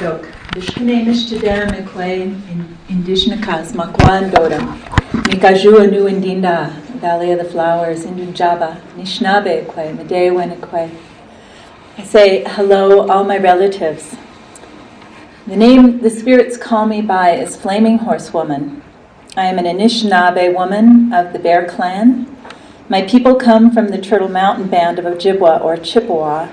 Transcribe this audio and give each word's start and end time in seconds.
Dok, 0.00 0.22
Dishkane 0.52 1.04
Mishtadam 1.04 1.72
Ekwe, 1.72 2.34
Indigenous 2.88 3.40
Kasma 3.40 3.92
Kwandodam, 3.92 4.80
Nikaju 5.24 5.80
Anu 5.82 6.08
Indinda, 6.08 6.70
Valley 7.02 7.32
of 7.32 7.38
the 7.38 7.44
Flowers, 7.44 8.06
Indunjaba, 8.06 8.80
Nishnabe 8.96 9.66
Ekwe, 9.66 9.94
Medewen 9.94 10.56
Ekwe. 10.56 10.90
I 11.98 12.02
say 12.02 12.44
hello, 12.44 13.08
all 13.08 13.24
my 13.24 13.36
relatives. 13.36 14.16
The 15.46 15.56
name 15.56 16.00
the 16.00 16.08
spirits 16.08 16.56
call 16.56 16.86
me 16.86 17.02
by 17.02 17.32
is 17.32 17.54
Flaming 17.54 17.98
Horsewoman. 17.98 18.82
I 19.36 19.44
am 19.48 19.58
an 19.58 19.66
Anishinaabe 19.66 20.54
woman 20.54 21.12
of 21.12 21.34
the 21.34 21.38
Bear 21.38 21.68
Clan. 21.68 22.26
My 22.88 23.02
people 23.02 23.34
come 23.34 23.70
from 23.70 23.88
the 23.88 24.00
Turtle 24.00 24.30
Mountain 24.30 24.68
Band 24.68 24.98
of 24.98 25.04
Ojibwa 25.04 25.62
or 25.62 25.76
Chippewa. 25.76 26.48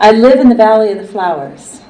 I 0.00 0.12
live 0.12 0.40
in 0.40 0.48
the 0.48 0.54
Valley 0.54 0.90
of 0.92 0.98
the 0.98 1.06
Flowers. 1.06 1.82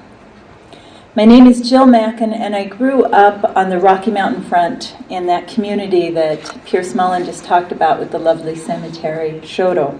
My 1.16 1.24
name 1.24 1.46
is 1.46 1.66
Jill 1.66 1.86
Mackin, 1.86 2.34
and 2.34 2.54
I 2.54 2.64
grew 2.64 3.04
up 3.04 3.56
on 3.56 3.70
the 3.70 3.78
Rocky 3.78 4.10
Mountain 4.10 4.42
front 4.42 4.94
in 5.08 5.24
that 5.28 5.48
community 5.48 6.10
that 6.10 6.62
Pierce 6.66 6.94
Mullen 6.94 7.24
just 7.24 7.42
talked 7.42 7.72
about 7.72 7.98
with 7.98 8.10
the 8.10 8.18
lovely 8.18 8.54
cemetery, 8.54 9.40
Choteau. 9.42 9.98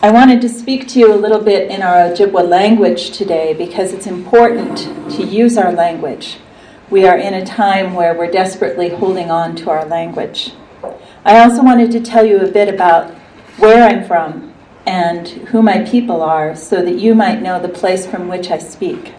I 0.00 0.12
wanted 0.12 0.40
to 0.42 0.48
speak 0.48 0.86
to 0.90 1.00
you 1.00 1.12
a 1.12 1.16
little 1.16 1.40
bit 1.40 1.68
in 1.68 1.82
our 1.82 1.96
Ojibwa 1.96 2.48
language 2.48 3.10
today 3.10 3.52
because 3.52 3.92
it's 3.92 4.06
important 4.06 4.78
to 5.16 5.24
use 5.24 5.58
our 5.58 5.72
language. 5.72 6.36
We 6.88 7.04
are 7.08 7.18
in 7.18 7.34
a 7.34 7.44
time 7.44 7.94
where 7.94 8.14
we're 8.14 8.30
desperately 8.30 8.90
holding 8.90 9.32
on 9.32 9.56
to 9.56 9.70
our 9.70 9.84
language. 9.84 10.52
I 11.24 11.40
also 11.40 11.64
wanted 11.64 11.90
to 11.90 12.00
tell 12.00 12.24
you 12.24 12.38
a 12.38 12.52
bit 12.52 12.72
about 12.72 13.12
where 13.58 13.82
I'm 13.82 14.04
from 14.04 14.54
and 14.86 15.26
who 15.26 15.60
my 15.60 15.82
people 15.82 16.22
are 16.22 16.54
so 16.54 16.84
that 16.84 17.00
you 17.00 17.16
might 17.16 17.42
know 17.42 17.60
the 17.60 17.68
place 17.68 18.06
from 18.06 18.28
which 18.28 18.48
I 18.52 18.58
speak. 18.58 19.12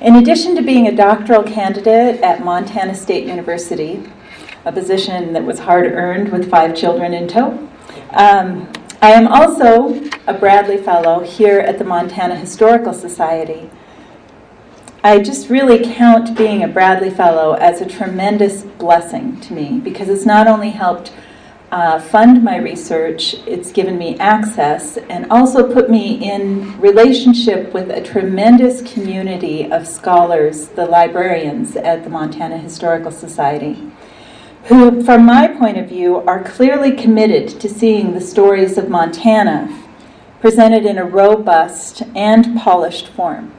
In 0.00 0.16
addition 0.16 0.54
to 0.56 0.62
being 0.62 0.86
a 0.86 0.94
doctoral 0.94 1.42
candidate 1.42 2.20
at 2.20 2.44
Montana 2.44 2.94
State 2.94 3.26
University, 3.26 4.02
a 4.66 4.72
position 4.72 5.32
that 5.32 5.42
was 5.42 5.60
hard 5.60 5.86
earned 5.86 6.30
with 6.30 6.50
five 6.50 6.76
children 6.76 7.14
in 7.14 7.26
tow, 7.26 7.52
um, 8.10 8.70
I 9.00 9.12
am 9.12 9.26
also 9.26 10.04
a 10.26 10.34
Bradley 10.34 10.76
Fellow 10.76 11.20
here 11.20 11.60
at 11.60 11.78
the 11.78 11.84
Montana 11.84 12.36
Historical 12.36 12.92
Society. 12.92 13.70
I 15.02 15.20
just 15.20 15.48
really 15.48 15.82
count 15.82 16.36
being 16.36 16.62
a 16.62 16.68
Bradley 16.68 17.10
Fellow 17.10 17.54
as 17.54 17.80
a 17.80 17.86
tremendous 17.86 18.64
blessing 18.64 19.40
to 19.42 19.54
me 19.54 19.80
because 19.82 20.10
it's 20.10 20.26
not 20.26 20.46
only 20.46 20.70
helped 20.70 21.10
uh, 21.72 21.98
fund 21.98 22.42
my 22.42 22.56
research, 22.56 23.34
it's 23.46 23.72
given 23.72 23.98
me 23.98 24.18
access, 24.18 24.96
and 24.96 25.30
also 25.30 25.72
put 25.72 25.90
me 25.90 26.32
in 26.32 26.80
relationship 26.80 27.72
with 27.74 27.90
a 27.90 28.00
tremendous 28.00 28.82
community 28.82 29.70
of 29.70 29.86
scholars, 29.86 30.68
the 30.68 30.86
librarians 30.86 31.76
at 31.76 32.04
the 32.04 32.10
Montana 32.10 32.58
Historical 32.58 33.10
Society 33.10 33.92
who, 34.66 35.02
from 35.04 35.24
my 35.24 35.46
point 35.46 35.76
of 35.76 35.88
view, 35.88 36.16
are 36.16 36.42
clearly 36.42 36.90
committed 36.90 37.60
to 37.60 37.68
seeing 37.68 38.12
the 38.12 38.20
stories 38.20 38.76
of 38.76 38.88
Montana 38.88 39.84
presented 40.40 40.84
in 40.84 40.98
a 40.98 41.04
robust 41.04 42.02
and 42.14 42.58
polished 42.58 43.08
form. 43.08 43.52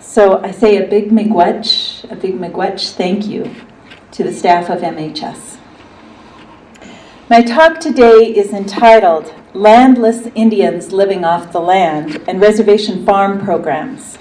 So 0.00 0.42
I 0.42 0.50
say 0.50 0.76
a 0.76 0.86
big 0.86 1.10
miigwech, 1.10 2.10
a 2.10 2.16
big 2.16 2.38
miigwech 2.38 2.92
thank 2.92 3.26
you 3.26 3.54
to 4.12 4.22
the 4.22 4.32
staff 4.32 4.68
of 4.68 4.80
MHS. 4.80 5.53
My 7.30 7.40
talk 7.40 7.80
today 7.80 8.36
is 8.36 8.52
entitled 8.52 9.32
Landless 9.54 10.28
Indians 10.34 10.92
Living 10.92 11.24
Off 11.24 11.52
the 11.52 11.60
Land 11.60 12.22
and 12.28 12.38
Reservation 12.38 13.06
Farm 13.06 13.42
Programs. 13.42 14.18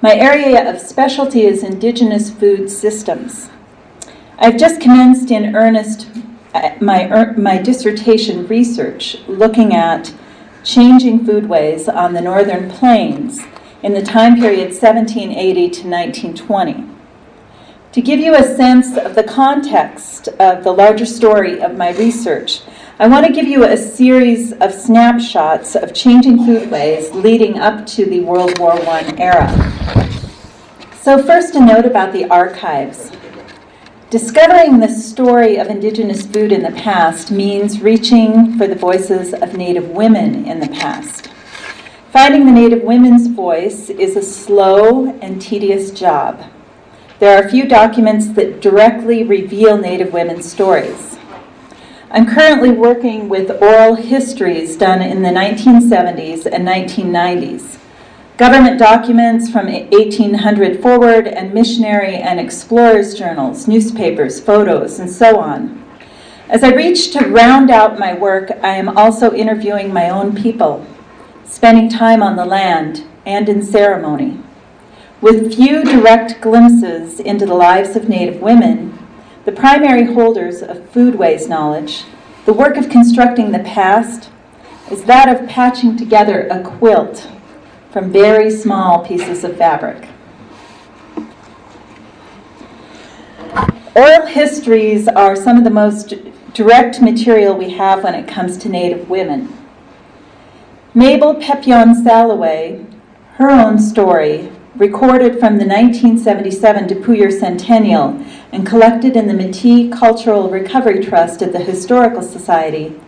My 0.00 0.14
area 0.14 0.70
of 0.70 0.80
specialty 0.80 1.42
is 1.42 1.62
Indigenous 1.62 2.30
food 2.30 2.70
systems. 2.70 3.50
I've 4.38 4.56
just 4.56 4.80
commenced 4.80 5.30
in 5.30 5.54
earnest 5.54 6.08
uh, 6.54 6.70
my, 6.80 7.10
er, 7.10 7.34
my 7.36 7.58
dissertation 7.58 8.46
research 8.46 9.18
looking 9.28 9.74
at 9.74 10.14
changing 10.64 11.26
foodways 11.26 11.94
on 11.94 12.14
the 12.14 12.22
northern 12.22 12.70
plains 12.70 13.42
in 13.82 13.92
the 13.92 14.02
time 14.02 14.36
period 14.36 14.68
1780 14.70 15.54
to 15.54 15.86
1920. 15.86 16.97
To 17.98 18.02
give 18.02 18.20
you 18.20 18.36
a 18.36 18.44
sense 18.44 18.96
of 18.96 19.16
the 19.16 19.24
context 19.24 20.28
of 20.38 20.62
the 20.62 20.70
larger 20.70 21.04
story 21.04 21.60
of 21.60 21.76
my 21.76 21.90
research, 21.94 22.60
I 23.00 23.08
want 23.08 23.26
to 23.26 23.32
give 23.32 23.48
you 23.48 23.64
a 23.64 23.76
series 23.76 24.52
of 24.52 24.72
snapshots 24.72 25.74
of 25.74 25.94
changing 25.94 26.38
foodways 26.38 27.12
leading 27.12 27.58
up 27.58 27.84
to 27.88 28.04
the 28.04 28.20
World 28.20 28.56
War 28.60 28.74
I 28.74 29.02
era. 29.18 29.48
So, 31.00 31.20
first, 31.20 31.56
a 31.56 31.60
note 31.60 31.86
about 31.86 32.12
the 32.12 32.26
archives. 32.26 33.10
Discovering 34.10 34.78
the 34.78 34.88
story 34.88 35.56
of 35.56 35.66
Indigenous 35.66 36.24
food 36.24 36.52
in 36.52 36.62
the 36.62 36.80
past 36.80 37.32
means 37.32 37.82
reaching 37.82 38.56
for 38.56 38.68
the 38.68 38.76
voices 38.76 39.34
of 39.34 39.56
Native 39.56 39.88
women 39.88 40.46
in 40.46 40.60
the 40.60 40.68
past. 40.68 41.30
Finding 42.12 42.46
the 42.46 42.52
Native 42.52 42.84
women's 42.84 43.26
voice 43.26 43.90
is 43.90 44.14
a 44.14 44.22
slow 44.22 45.18
and 45.20 45.42
tedious 45.42 45.90
job. 45.90 46.48
There 47.18 47.36
are 47.36 47.44
a 47.44 47.50
few 47.50 47.66
documents 47.66 48.28
that 48.30 48.60
directly 48.60 49.24
reveal 49.24 49.76
Native 49.76 50.12
women's 50.12 50.50
stories. 50.50 51.18
I'm 52.10 52.26
currently 52.26 52.70
working 52.70 53.28
with 53.28 53.62
oral 53.62 53.96
histories 53.96 54.76
done 54.76 55.02
in 55.02 55.22
the 55.22 55.28
1970s 55.28 56.46
and 56.46 56.66
1990s 56.66 57.78
government 58.38 58.78
documents 58.78 59.50
from 59.50 59.66
1800 59.66 60.80
forward, 60.80 61.26
and 61.26 61.52
missionary 61.52 62.14
and 62.14 62.38
explorers' 62.38 63.12
journals, 63.14 63.66
newspapers, 63.66 64.38
photos, 64.40 65.00
and 65.00 65.10
so 65.10 65.40
on. 65.40 65.84
As 66.48 66.62
I 66.62 66.72
reach 66.72 67.12
to 67.12 67.26
round 67.26 67.68
out 67.68 67.98
my 67.98 68.14
work, 68.14 68.52
I 68.62 68.76
am 68.76 68.96
also 68.96 69.32
interviewing 69.32 69.92
my 69.92 70.08
own 70.08 70.36
people, 70.36 70.86
spending 71.44 71.88
time 71.88 72.22
on 72.22 72.36
the 72.36 72.46
land 72.46 73.04
and 73.26 73.48
in 73.48 73.60
ceremony. 73.60 74.40
With 75.20 75.56
few 75.56 75.82
direct 75.82 76.40
glimpses 76.40 77.18
into 77.18 77.44
the 77.44 77.54
lives 77.54 77.96
of 77.96 78.08
Native 78.08 78.40
women, 78.40 78.96
the 79.46 79.50
primary 79.50 80.04
holders 80.04 80.62
of 80.62 80.92
foodways 80.92 81.48
knowledge, 81.48 82.04
the 82.44 82.52
work 82.52 82.76
of 82.76 82.88
constructing 82.88 83.50
the 83.50 83.58
past 83.58 84.30
is 84.92 85.02
that 85.04 85.28
of 85.28 85.48
patching 85.48 85.96
together 85.96 86.46
a 86.46 86.62
quilt 86.62 87.28
from 87.90 88.12
very 88.12 88.48
small 88.48 89.04
pieces 89.04 89.42
of 89.42 89.56
fabric. 89.56 90.08
Oral 93.96 94.26
histories 94.26 95.08
are 95.08 95.34
some 95.34 95.58
of 95.58 95.64
the 95.64 95.70
most 95.70 96.14
direct 96.54 97.02
material 97.02 97.56
we 97.56 97.70
have 97.70 98.04
when 98.04 98.14
it 98.14 98.28
comes 98.28 98.56
to 98.58 98.68
Native 98.68 99.10
women. 99.10 99.52
Mabel 100.94 101.34
Pepion 101.34 102.04
Salloway, 102.04 102.86
her 103.34 103.50
own 103.50 103.80
story, 103.80 104.52
recorded 104.78 105.40
from 105.40 105.58
the 105.58 105.66
1977 105.66 106.86
Dupuyer 106.86 107.32
Centennial 107.32 108.24
and 108.52 108.64
collected 108.64 109.16
in 109.16 109.26
the 109.26 109.34
Métis 109.34 109.92
Cultural 109.92 110.48
Recovery 110.48 111.04
Trust 111.04 111.42
at 111.42 111.52
the 111.52 111.58
Historical 111.58 112.22
Society, 112.22 112.98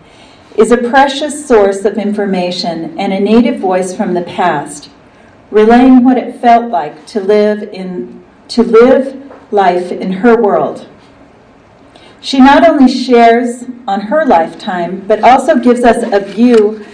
is 0.56 0.72
a 0.72 0.76
precious 0.76 1.46
source 1.46 1.84
of 1.84 1.96
information 1.96 2.98
and 2.98 3.12
a 3.12 3.20
native 3.20 3.60
voice 3.60 3.96
from 3.96 4.14
the 4.14 4.22
past, 4.22 4.90
relaying 5.52 6.02
what 6.02 6.18
it 6.18 6.40
felt 6.40 6.70
like 6.70 7.06
to 7.06 7.20
live 7.20 7.62
in 7.62 8.24
to 8.48 8.64
live 8.64 9.30
life 9.52 9.92
in 9.92 10.12
her 10.12 10.42
world. 10.42 10.88
She 12.20 12.40
not 12.40 12.68
only 12.68 12.92
shares 12.92 13.64
on 13.86 14.00
her 14.00 14.26
lifetime, 14.26 15.04
but 15.06 15.22
also 15.22 15.54
gives 15.56 15.84
us 15.84 16.02
a 16.12 16.18
view 16.18 16.84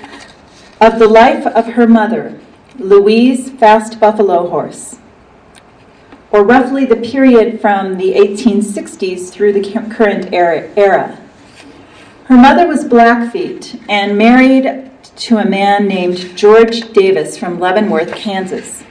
of 0.82 0.98
the 0.98 1.08
life 1.08 1.46
of 1.46 1.64
her 1.64 1.86
mother, 1.86 2.38
Louise 2.78 3.50
Fast 3.50 3.98
Buffalo 3.98 4.48
Horse, 4.48 4.98
or 6.30 6.44
roughly 6.44 6.84
the 6.84 6.96
period 6.96 7.58
from 7.60 7.96
the 7.96 8.12
1860s 8.12 9.30
through 9.30 9.54
the 9.54 9.62
current 9.90 10.32
era. 10.32 11.18
Her 12.24 12.36
mother 12.36 12.66
was 12.66 12.84
Blackfeet 12.84 13.80
and 13.88 14.18
married 14.18 14.90
to 15.16 15.38
a 15.38 15.48
man 15.48 15.88
named 15.88 16.36
George 16.36 16.92
Davis 16.92 17.38
from 17.38 17.58
Leavenworth, 17.58 18.14
Kansas. 18.14 18.84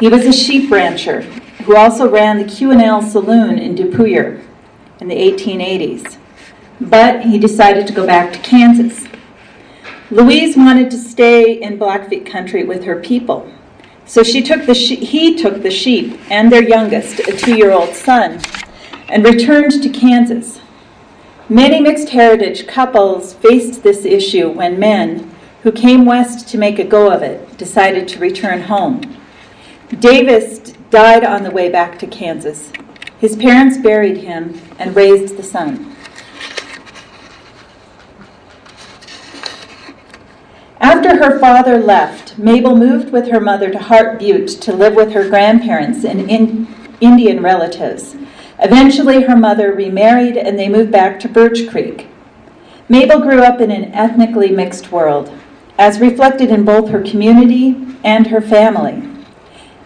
He 0.00 0.08
was 0.08 0.26
a 0.26 0.32
sheep 0.32 0.70
rancher 0.70 1.22
who 1.62 1.76
also 1.76 2.10
ran 2.10 2.38
the 2.38 2.52
Q&L 2.52 3.02
Saloon 3.02 3.56
in 3.58 3.76
Dupuyer 3.76 4.42
in 4.98 5.06
the 5.06 5.14
1880s. 5.14 6.16
But 6.80 7.24
he 7.24 7.38
decided 7.38 7.86
to 7.86 7.92
go 7.92 8.04
back 8.04 8.32
to 8.32 8.40
Kansas. 8.40 9.06
Louise 10.12 10.58
wanted 10.58 10.90
to 10.90 10.98
stay 10.98 11.54
in 11.54 11.78
Blackfeet 11.78 12.26
country 12.26 12.64
with 12.64 12.84
her 12.84 12.96
people. 12.96 13.50
So 14.04 14.22
she 14.22 14.42
took 14.42 14.66
the 14.66 14.74
she- 14.74 14.96
he 14.96 15.36
took 15.36 15.62
the 15.62 15.70
sheep 15.70 16.20
and 16.28 16.52
their 16.52 16.62
youngest, 16.62 17.20
a 17.20 17.32
two 17.32 17.56
year 17.56 17.70
old 17.70 17.94
son, 17.94 18.40
and 19.08 19.24
returned 19.24 19.82
to 19.82 19.88
Kansas. 19.88 20.60
Many 21.48 21.80
mixed 21.80 22.10
heritage 22.10 22.66
couples 22.66 23.32
faced 23.32 23.82
this 23.82 24.04
issue 24.04 24.50
when 24.50 24.78
men, 24.78 25.30
who 25.62 25.72
came 25.72 26.04
west 26.04 26.46
to 26.48 26.58
make 26.58 26.78
a 26.78 26.84
go 26.84 27.10
of 27.10 27.22
it, 27.22 27.56
decided 27.56 28.06
to 28.08 28.18
return 28.18 28.64
home. 28.64 29.00
Davis 29.98 30.58
died 30.90 31.24
on 31.24 31.42
the 31.42 31.50
way 31.50 31.70
back 31.70 31.98
to 32.00 32.06
Kansas. 32.06 32.70
His 33.18 33.34
parents 33.34 33.78
buried 33.78 34.18
him 34.18 34.60
and 34.78 34.94
raised 34.94 35.38
the 35.38 35.42
son. 35.42 35.91
After 40.82 41.16
her 41.18 41.38
father 41.38 41.78
left, 41.78 42.36
Mabel 42.36 42.76
moved 42.76 43.12
with 43.12 43.28
her 43.28 43.40
mother 43.40 43.70
to 43.70 43.78
Heart 43.78 44.18
Butte 44.18 44.48
to 44.62 44.72
live 44.72 44.96
with 44.96 45.12
her 45.12 45.28
grandparents 45.28 46.04
and 46.04 46.28
in 46.28 46.66
Indian 47.00 47.40
relatives. 47.40 48.16
Eventually, 48.58 49.22
her 49.22 49.36
mother 49.36 49.72
remarried 49.72 50.36
and 50.36 50.58
they 50.58 50.68
moved 50.68 50.90
back 50.90 51.20
to 51.20 51.28
Birch 51.28 51.68
Creek. 51.68 52.08
Mabel 52.88 53.20
grew 53.20 53.44
up 53.44 53.60
in 53.60 53.70
an 53.70 53.94
ethnically 53.94 54.50
mixed 54.50 54.90
world, 54.90 55.32
as 55.78 56.00
reflected 56.00 56.50
in 56.50 56.64
both 56.64 56.90
her 56.90 57.00
community 57.00 57.76
and 58.02 58.26
her 58.26 58.40
family. 58.40 59.08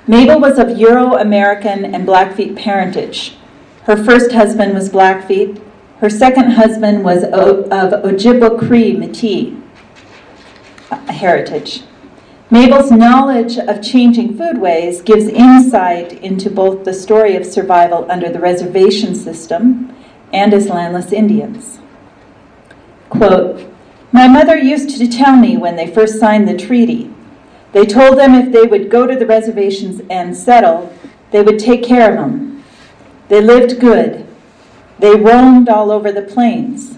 Mabel 0.06 0.40
was 0.40 0.58
of 0.58 0.78
Euro 0.78 1.19
American 1.19 1.84
and 1.94 2.06
Blackfeet 2.06 2.56
parentage. 2.56 3.37
Her 3.82 4.02
first 4.02 4.32
husband 4.32 4.72
was 4.72 4.88
Blackfeet. 4.88 5.60
Her 5.98 6.08
second 6.08 6.52
husband 6.52 7.04
was 7.04 7.22
of 7.22 7.69
Ojibwa 8.02 8.58
Cree 8.58 8.94
Métis 8.96 9.62
heritage. 10.90 11.82
Mabel's 12.48 12.92
knowledge 12.92 13.58
of 13.58 13.82
changing 13.82 14.34
foodways 14.34 15.04
gives 15.04 15.26
insight 15.26 16.12
into 16.22 16.48
both 16.48 16.84
the 16.84 16.94
story 16.94 17.34
of 17.34 17.44
survival 17.44 18.08
under 18.10 18.30
the 18.30 18.38
reservation 18.38 19.14
system 19.14 19.92
and 20.32 20.54
as 20.54 20.68
landless 20.68 21.12
Indians. 21.12 21.80
Quote, 23.10 23.68
My 24.12 24.28
mother 24.28 24.56
used 24.56 24.96
to 24.96 25.08
tell 25.08 25.36
me 25.36 25.56
when 25.56 25.74
they 25.74 25.92
first 25.92 26.20
signed 26.20 26.46
the 26.46 26.56
treaty, 26.56 27.10
they 27.72 27.84
told 27.84 28.16
them 28.18 28.34
if 28.34 28.52
they 28.52 28.62
would 28.62 28.90
go 28.90 29.06
to 29.06 29.16
the 29.16 29.26
reservations 29.26 30.00
and 30.08 30.36
settle, 30.36 30.92
they 31.30 31.42
would 31.42 31.58
take 31.58 31.82
care 31.82 32.10
of 32.10 32.16
them. 32.16 32.64
They 33.28 33.40
lived 33.40 33.80
good. 33.80 34.26
They 34.98 35.14
roamed 35.14 35.68
all 35.68 35.90
over 35.90 36.10
the 36.12 36.22
plains. 36.22 36.96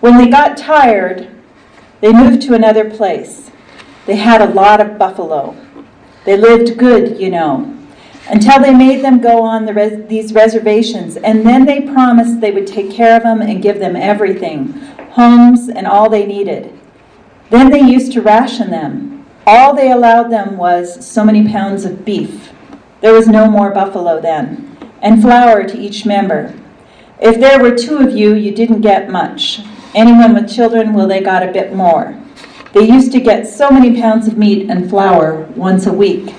When 0.00 0.18
they 0.18 0.28
got 0.28 0.56
tired, 0.56 1.33
they 2.04 2.12
moved 2.12 2.42
to 2.42 2.52
another 2.52 2.90
place. 2.90 3.50
They 4.04 4.16
had 4.16 4.42
a 4.42 4.52
lot 4.52 4.78
of 4.78 4.98
buffalo. 4.98 5.56
They 6.26 6.36
lived 6.36 6.76
good, 6.76 7.18
you 7.18 7.30
know, 7.30 7.78
until 8.28 8.60
they 8.60 8.74
made 8.74 9.02
them 9.02 9.22
go 9.22 9.40
on 9.40 9.64
the 9.64 9.72
res- 9.72 10.06
these 10.06 10.34
reservations, 10.34 11.16
and 11.16 11.46
then 11.46 11.64
they 11.64 11.80
promised 11.80 12.42
they 12.42 12.50
would 12.50 12.66
take 12.66 12.90
care 12.90 13.16
of 13.16 13.22
them 13.22 13.40
and 13.40 13.62
give 13.62 13.78
them 13.78 13.96
everything 13.96 14.74
homes 15.12 15.70
and 15.70 15.86
all 15.86 16.10
they 16.10 16.26
needed. 16.26 16.78
Then 17.48 17.70
they 17.70 17.80
used 17.80 18.12
to 18.12 18.20
ration 18.20 18.70
them. 18.70 19.24
All 19.46 19.74
they 19.74 19.90
allowed 19.90 20.30
them 20.30 20.58
was 20.58 21.06
so 21.06 21.24
many 21.24 21.48
pounds 21.48 21.86
of 21.86 22.04
beef. 22.04 22.52
There 23.00 23.14
was 23.14 23.28
no 23.28 23.48
more 23.48 23.70
buffalo 23.70 24.20
then, 24.20 24.76
and 25.00 25.22
flour 25.22 25.66
to 25.66 25.78
each 25.78 26.04
member. 26.04 26.52
If 27.18 27.40
there 27.40 27.62
were 27.62 27.74
two 27.74 27.96
of 27.96 28.14
you, 28.14 28.34
you 28.34 28.54
didn't 28.54 28.82
get 28.82 29.08
much. 29.08 29.62
Anyone 29.94 30.34
with 30.34 30.52
children, 30.52 30.92
well, 30.92 31.06
they 31.06 31.20
got 31.20 31.42
a 31.42 31.52
bit 31.52 31.72
more. 31.72 32.20
They 32.72 32.88
used 32.88 33.12
to 33.12 33.20
get 33.20 33.46
so 33.46 33.70
many 33.70 34.00
pounds 34.00 34.26
of 34.26 34.36
meat 34.36 34.68
and 34.68 34.90
flour 34.90 35.42
once 35.54 35.86
a 35.86 35.92
week, 35.92 36.34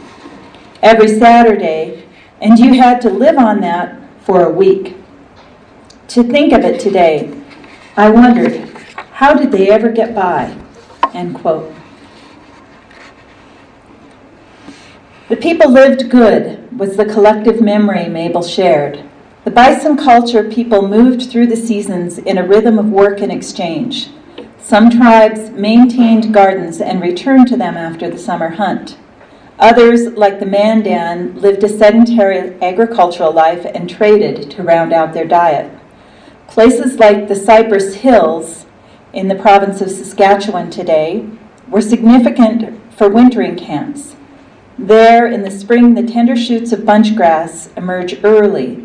every 0.82 1.08
Saturday, 1.08 2.06
and 2.42 2.60
you 2.60 2.74
had 2.74 3.00
to 3.02 3.10
live 3.10 3.38
on 3.38 3.62
that 3.62 3.98
for 4.22 4.46
a 4.46 4.52
week. 4.52 4.98
To 6.10 6.24
think 6.24 6.52
of 6.52 6.66
it 6.66 6.82
today, 6.82 7.34
I 7.96 8.10
wondered, 8.10 8.68
how 9.14 9.34
did 9.34 9.52
they 9.54 9.70
ever 9.70 9.90
get 9.90 10.14
by? 10.14 10.54
End 11.14 11.36
quote. 11.36 11.74
The 15.30 15.38
people 15.38 15.72
lived 15.72 16.10
good 16.10 16.78
was 16.78 16.98
the 16.98 17.06
collective 17.06 17.62
memory 17.62 18.10
Mabel 18.10 18.44
shared. 18.44 19.10
The 19.46 19.52
bison 19.52 19.96
culture 19.96 20.50
people 20.50 20.88
moved 20.88 21.30
through 21.30 21.46
the 21.46 21.56
seasons 21.56 22.18
in 22.18 22.40
a 22.40 22.48
rhythm 22.48 22.80
of 22.80 22.90
work 22.90 23.22
and 23.22 23.32
exchange. 23.32 24.10
Some 24.60 24.90
tribes 24.90 25.52
maintained 25.52 26.34
gardens 26.34 26.82
and 26.82 27.00
returned 27.00 27.48
to 27.50 27.56
them 27.56 27.78
after 27.78 28.10
the 28.10 28.18
summer 28.18 28.50
hunt. 28.50 28.98
Others, 29.60 30.14
like 30.14 30.40
the 30.40 30.48
Mandan, 30.48 31.40
lived 31.40 31.64
a 31.64 31.70
sedentary 31.70 32.60
agricultural 32.60 33.32
life 33.32 33.68
and 33.72 33.88
traded 33.88 34.50
to 34.50 34.64
round 34.64 34.92
out 34.92 35.14
their 35.14 35.28
diet. 35.28 35.72
Places 36.48 36.98
like 36.98 37.28
the 37.28 37.36
Cypress 37.36 37.94
Hills 37.98 38.66
in 39.14 39.28
the 39.28 39.36
province 39.36 39.80
of 39.80 39.92
Saskatchewan 39.92 40.72
today 40.72 41.30
were 41.70 41.82
significant 41.82 42.82
for 42.92 43.10
wintering 43.10 43.56
camps. 43.56 44.16
There, 44.80 45.28
in 45.28 45.44
the 45.44 45.52
spring, 45.52 45.94
the 45.94 46.02
tender 46.02 46.36
shoots 46.36 46.72
of 46.72 46.84
bunch 46.84 47.16
grass 47.16 47.70
emerge 47.78 48.24
early 48.24 48.85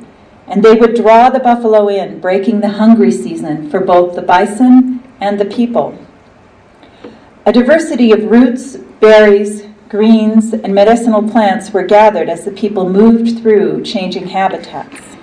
and 0.50 0.64
they 0.64 0.75
would 0.75 0.97
draw 0.97 1.31
the 1.31 1.38
buffalo 1.38 1.88
in, 1.88 2.20
breaking 2.20 2.61
the 2.61 2.70
hungry 2.70 3.12
season 3.12 3.70
for 3.70 3.79
both 3.81 4.17
the 4.17 4.23
bison 4.23 5.00
and 5.20 5.38
the 5.38 5.44
people. 5.44 5.97
A 7.47 7.52
diversity 7.52 8.11
of 8.11 8.25
roots, 8.25 8.76
berries, 8.76 9.62
greens, 9.88 10.52
and 10.52 10.75
medicinal 10.75 11.23
plants 11.23 11.70
were 11.70 11.85
gathered 11.85 12.29
as 12.29 12.44
the 12.44 12.50
people 12.50 12.91
moved 12.91 13.41
through 13.41 13.85
changing 13.85 14.26
habitats. 14.26 15.17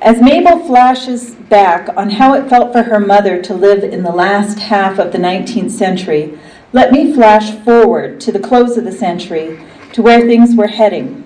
As 0.00 0.22
Mabel 0.22 0.64
flashes 0.66 1.34
back 1.34 1.88
on 1.96 2.10
how 2.10 2.32
it 2.34 2.48
felt 2.48 2.72
for 2.72 2.84
her 2.84 3.00
mother 3.00 3.42
to 3.42 3.54
live 3.54 3.84
in 3.84 4.02
the 4.02 4.12
last 4.12 4.58
half 4.58 4.98
of 4.98 5.12
the 5.12 5.18
19th 5.18 5.70
century, 5.70 6.38
let 6.72 6.92
me 6.92 7.12
flash 7.12 7.50
forward 7.62 8.20
to 8.20 8.32
the 8.32 8.40
close 8.40 8.78
of 8.78 8.84
the 8.84 8.92
century 8.92 9.62
to 9.92 10.02
where 10.02 10.20
things 10.20 10.54
were 10.54 10.68
heading. 10.68 11.25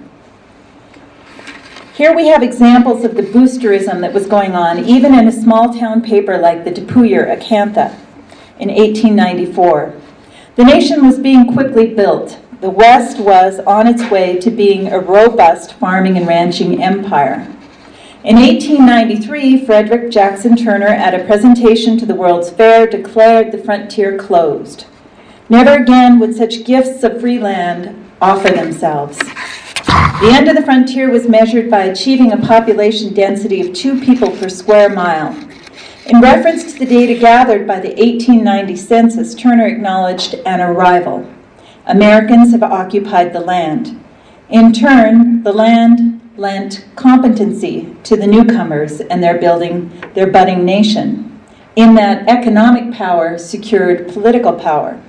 Here 2.00 2.16
we 2.16 2.28
have 2.28 2.42
examples 2.42 3.04
of 3.04 3.14
the 3.14 3.20
boosterism 3.20 4.00
that 4.00 4.14
was 4.14 4.26
going 4.26 4.54
on 4.54 4.86
even 4.86 5.14
in 5.14 5.28
a 5.28 5.30
small 5.30 5.70
town 5.74 6.00
paper 6.00 6.38
like 6.38 6.64
the 6.64 6.70
Dupuyer 6.70 7.28
Acantha 7.28 7.92
in 8.58 8.70
1894. 8.70 10.00
The 10.56 10.64
nation 10.64 11.04
was 11.04 11.18
being 11.18 11.52
quickly 11.52 11.88
built. 11.88 12.40
The 12.62 12.70
West 12.70 13.20
was 13.20 13.58
on 13.66 13.86
its 13.86 14.10
way 14.10 14.38
to 14.38 14.50
being 14.50 14.88
a 14.88 14.98
robust 14.98 15.74
farming 15.74 16.16
and 16.16 16.26
ranching 16.26 16.82
empire. 16.82 17.46
In 18.24 18.36
1893, 18.36 19.66
Frederick 19.66 20.10
Jackson 20.10 20.56
Turner, 20.56 20.86
at 20.86 21.12
a 21.12 21.26
presentation 21.26 21.98
to 21.98 22.06
the 22.06 22.14
World's 22.14 22.48
Fair, 22.48 22.86
declared 22.86 23.52
the 23.52 23.62
frontier 23.62 24.16
closed. 24.16 24.86
Never 25.50 25.74
again 25.74 26.18
would 26.18 26.34
such 26.34 26.64
gifts 26.64 27.02
of 27.02 27.20
free 27.20 27.38
land 27.38 28.10
offer 28.22 28.48
themselves. 28.48 29.18
The 30.20 30.32
end 30.32 30.48
of 30.48 30.54
the 30.54 30.62
frontier 30.62 31.10
was 31.10 31.26
measured 31.26 31.70
by 31.70 31.84
achieving 31.84 32.32
a 32.32 32.36
population 32.36 33.14
density 33.14 33.62
of 33.62 33.72
two 33.72 33.98
people 33.98 34.30
per 34.30 34.50
square 34.50 34.90
mile. 34.90 35.34
In 36.04 36.20
reference 36.20 36.74
to 36.74 36.78
the 36.78 36.84
data 36.84 37.18
gathered 37.18 37.66
by 37.66 37.80
the 37.80 37.88
1890 37.88 38.76
census, 38.76 39.34
Turner 39.34 39.66
acknowledged 39.66 40.34
an 40.44 40.60
arrival. 40.60 41.26
Americans 41.86 42.52
have 42.52 42.62
occupied 42.62 43.32
the 43.32 43.40
land. 43.40 43.98
In 44.50 44.74
turn, 44.74 45.42
the 45.42 45.54
land 45.54 46.20
lent 46.36 46.84
competency 46.96 47.96
to 48.02 48.14
the 48.14 48.26
newcomers 48.26 49.00
and 49.00 49.22
their 49.22 49.38
building 49.38 49.90
their 50.12 50.30
budding 50.30 50.66
nation, 50.66 51.40
in 51.76 51.94
that 51.94 52.28
economic 52.28 52.92
power 52.92 53.38
secured 53.38 54.12
political 54.12 54.52
power. 54.52 55.02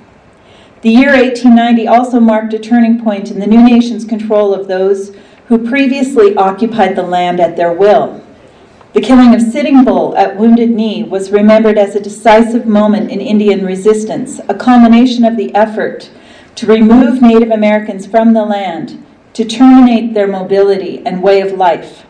The 0.82 0.90
year 0.90 1.12
1890 1.12 1.88
also 1.88 2.20
marked 2.20 2.56
a 2.56 2.60
turning 2.60 3.04
point 3.04 3.30
in 3.30 3.40
the 3.40 3.46
new 3.46 3.64
nation's 3.64 4.04
control 4.04 4.52
of 4.52 4.68
those 4.68 5.16
who 5.46 5.70
previously 5.70 6.36
occupied 6.36 6.96
the 6.96 7.04
land 7.04 7.40
at 7.40 7.56
their 7.56 7.72
will. 7.72 8.24
The 8.94 9.02
killing 9.02 9.36
of 9.36 9.44
Sitting 9.44 9.84
Bull 9.84 10.18
at 10.18 10.36
Wounded 10.36 10.72
Knee 10.72 11.04
was 11.04 11.32
remembered 11.32 11.78
as 11.78 11.96
a 11.96 12.00
decisive 12.00 12.66
moment 12.66 13.12
in 13.12 13.22
Indian 13.22 13.64
resistance, 13.64 14.40
a 14.50 14.56
culmination 14.56 15.24
of 15.24 15.38
the 15.38 15.54
effort 15.54 16.10
to 16.56 16.66
remove 16.66 17.22
Native 17.22 17.52
Americans 17.52 18.08
from 18.08 18.34
the 18.34 18.44
land, 18.44 19.06
to 19.34 19.46
terminate 19.46 20.16
their 20.16 20.28
mobility 20.28 21.06
and 21.06 21.22
way 21.22 21.42
of 21.42 21.52
life. 21.52 22.06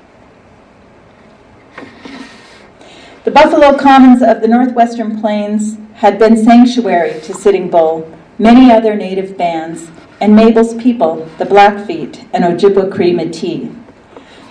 The 3.25 3.31
Buffalo 3.31 3.77
Commons 3.77 4.21
of 4.23 4.41
the 4.41 4.47
Northwestern 4.47 5.19
Plains 5.19 5.77
had 5.95 6.17
been 6.17 6.37
sanctuary 6.37 7.19
to 7.21 7.33
Sitting 7.33 7.69
Bull 7.69 8.09
many 8.41 8.71
other 8.71 8.95
native 8.95 9.37
bands, 9.37 9.91
and 10.19 10.35
Mabel's 10.35 10.73
people, 10.81 11.29
the 11.37 11.45
Blackfeet 11.45 12.25
and 12.33 12.43
Ojibwa 12.43 12.91
Cree 12.91 13.13
Métis. 13.13 13.71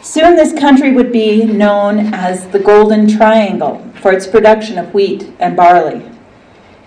Soon 0.00 0.36
this 0.36 0.52
country 0.52 0.92
would 0.92 1.10
be 1.10 1.44
known 1.44 2.14
as 2.14 2.46
the 2.48 2.60
Golden 2.60 3.08
Triangle 3.08 3.84
for 4.00 4.12
its 4.12 4.28
production 4.28 4.78
of 4.78 4.94
wheat 4.94 5.32
and 5.40 5.56
barley. 5.56 6.08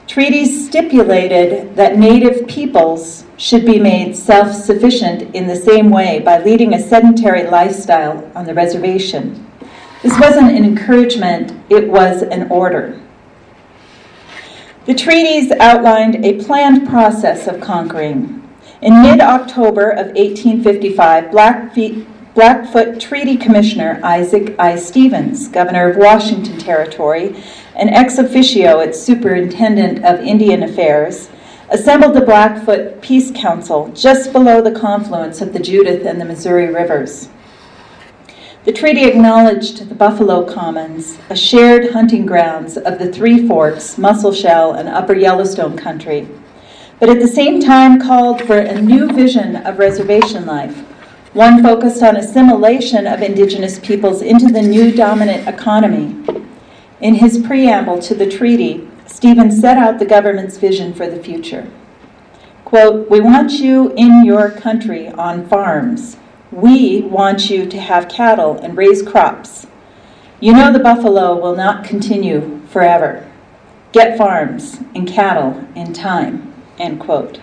Treaties 0.08 0.66
stipulated 0.66 1.76
that 1.76 1.98
native 1.98 2.48
peoples 2.48 3.26
should 3.36 3.66
be 3.66 3.80
made 3.80 4.16
self 4.16 4.54
sufficient 4.56 5.36
in 5.36 5.46
the 5.46 5.58
same 5.58 5.90
way 5.90 6.20
by 6.20 6.42
leading 6.42 6.74
a 6.74 6.82
sedentary 6.82 7.44
lifestyle 7.44 8.32
on 8.34 8.46
the 8.46 8.54
reservation. 8.54 9.46
This 10.04 10.18
wasn't 10.20 10.52
an 10.52 10.64
encouragement, 10.64 11.52
it 11.70 11.90
was 11.90 12.22
an 12.22 12.50
order. 12.50 13.02
The 14.86 14.94
treaties 14.94 15.50
outlined 15.62 16.26
a 16.26 16.44
planned 16.44 16.90
process 16.90 17.48
of 17.48 17.62
conquering. 17.62 18.44
In 18.82 19.02
mid 19.02 19.22
October 19.22 19.90
of 19.90 20.08
1855, 20.08 21.32
Blackfeet, 21.32 22.06
Blackfoot 22.36 23.00
Treaty 23.00 23.38
Commissioner 23.38 24.02
Isaac 24.04 24.60
I. 24.60 24.76
Stevens, 24.76 25.48
governor 25.48 25.90
of 25.90 25.96
Washington 25.96 26.58
Territory, 26.58 27.34
and 27.78 27.92
ex 27.92 28.18
officio 28.18 28.82
its 28.82 29.02
superintendent 29.02 30.04
of 30.04 30.20
Indian 30.20 30.64
Affairs, 30.64 31.30
assembled 31.70 32.14
the 32.14 32.20
Blackfoot 32.20 33.02
Peace 33.02 33.32
Council 33.32 33.90
just 33.96 34.34
below 34.34 34.62
the 34.62 34.78
confluence 34.78 35.40
of 35.40 35.54
the 35.54 35.60
Judith 35.60 36.06
and 36.06 36.20
the 36.20 36.26
Missouri 36.26 36.68
rivers. 36.68 37.30
The 38.66 38.72
treaty 38.72 39.04
acknowledged 39.04 39.90
the 39.90 39.96
Buffalo 39.96 40.46
Commons, 40.46 41.18
a 41.30 41.36
shared 41.36 41.92
hunting 41.92 42.26
grounds 42.26 42.78
of 42.78 42.98
the 42.98 43.12
Three 43.12 43.46
Forks, 43.46 43.98
Musselshell, 43.98 44.72
and 44.72 44.88
Upper 44.88 45.16
Yellowstone 45.16 45.76
country, 45.76 46.30
but 46.98 47.10
at 47.10 47.20
the 47.20 47.28
same 47.28 47.60
time 47.60 48.00
called 48.00 48.42
for 48.42 48.58
a 48.58 48.82
new 48.82 49.12
vision 49.12 49.58
of 49.58 49.80
reservation 49.80 50.46
life, 50.46 50.78
one 51.34 51.62
focused 51.62 52.02
on 52.02 52.16
assimilation 52.16 53.06
of 53.06 53.22
indigenous 53.22 53.80
peoples 53.80 54.22
into 54.22 54.46
the 54.46 54.62
new 54.62 54.94
dominant 54.94 55.46
economy. 55.46 56.16
In 57.02 57.16
his 57.16 57.40
preamble 57.40 58.02
to 58.04 58.16
the 58.16 58.32
treaty, 58.32 58.90
Stevens 59.08 59.60
set 59.60 59.78
out 59.78 60.00
the 60.00 60.06
government's 60.06 60.56
vision 60.56 60.94
for 60.94 61.06
the 61.06 61.22
future. 61.22 61.70
Quote, 62.64 63.10
We 63.10 63.20
want 63.20 63.52
you 63.52 63.92
in 63.98 64.24
your 64.24 64.50
country 64.50 65.10
on 65.10 65.50
farms 65.50 66.16
we 66.54 67.02
want 67.02 67.50
you 67.50 67.66
to 67.66 67.80
have 67.80 68.08
cattle 68.08 68.60
and 68.60 68.78
raise 68.78 69.02
crops. 69.02 69.66
You 70.40 70.54
know 70.54 70.72
the 70.72 70.78
buffalo 70.78 71.36
will 71.36 71.56
not 71.56 71.84
continue 71.84 72.62
forever. 72.68 73.28
Get 73.92 74.18
farms 74.18 74.80
and 74.94 75.08
cattle 75.08 75.68
in 75.76 75.94
time. 75.94 76.54
End 76.78 77.00
quote. 77.00 77.40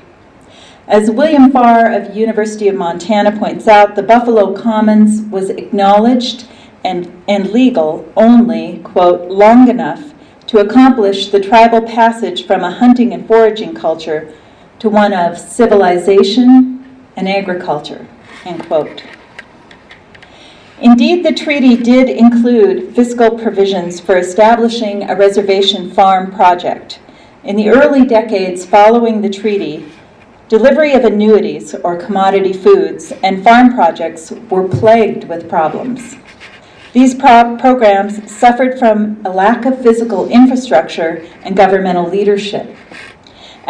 As 0.87 1.11
William 1.11 1.51
Farr 1.51 1.93
of 1.93 2.17
University 2.17 2.69
of 2.69 2.77
Montana 2.77 3.37
points 3.37 3.67
out, 3.67 3.97
the 3.97 4.03
Buffalo 4.03 4.55
Commons 4.55 5.23
was 5.23 5.51
acknowledged 5.51 6.47
and, 6.85 7.23
and 7.27 7.51
legal 7.51 8.11
only, 8.17 8.79
quote, 8.85 9.29
long 9.29 9.69
enough 9.69 10.15
to 10.47 10.59
accomplish 10.59 11.29
the 11.29 11.41
tribal 11.41 11.83
passage 11.83 12.47
from 12.47 12.63
a 12.63 12.71
hunting 12.71 13.13
and 13.13 13.27
foraging 13.27 13.75
culture 13.75 14.33
to 14.79 14.89
one 14.89 15.13
of 15.13 15.39
civilization 15.39 16.85
and 17.17 17.29
agriculture. 17.29 18.07
End 18.45 18.67
quote. 18.67 19.03
Indeed, 20.81 21.25
the 21.27 21.33
treaty 21.33 21.77
did 21.77 22.09
include 22.09 22.95
fiscal 22.95 23.39
provisions 23.39 24.01
for 24.01 24.17
establishing 24.17 25.09
a 25.09 25.17
reservation 25.17 25.91
farm 25.91 26.33
project. 26.33 27.01
In 27.45 27.57
the 27.57 27.69
early 27.69 28.07
decades 28.07 28.65
following 28.65 29.21
the 29.21 29.29
treaty, 29.29 29.85
delivery 30.49 30.95
of 30.95 31.05
annuities 31.05 31.75
or 31.75 31.97
commodity 31.97 32.55
foods 32.55 33.13
and 33.23 33.45
farm 33.45 33.75
projects 33.75 34.31
were 34.49 34.67
plagued 34.67 35.25
with 35.25 35.49
problems. 35.51 36.17
These 36.93 37.15
pro- 37.15 37.57
programs 37.59 38.31
suffered 38.31 38.79
from 38.79 39.21
a 39.25 39.31
lack 39.31 39.65
of 39.67 39.83
physical 39.83 40.29
infrastructure 40.29 41.25
and 41.43 41.57
governmental 41.57 42.09
leadership. 42.09 42.75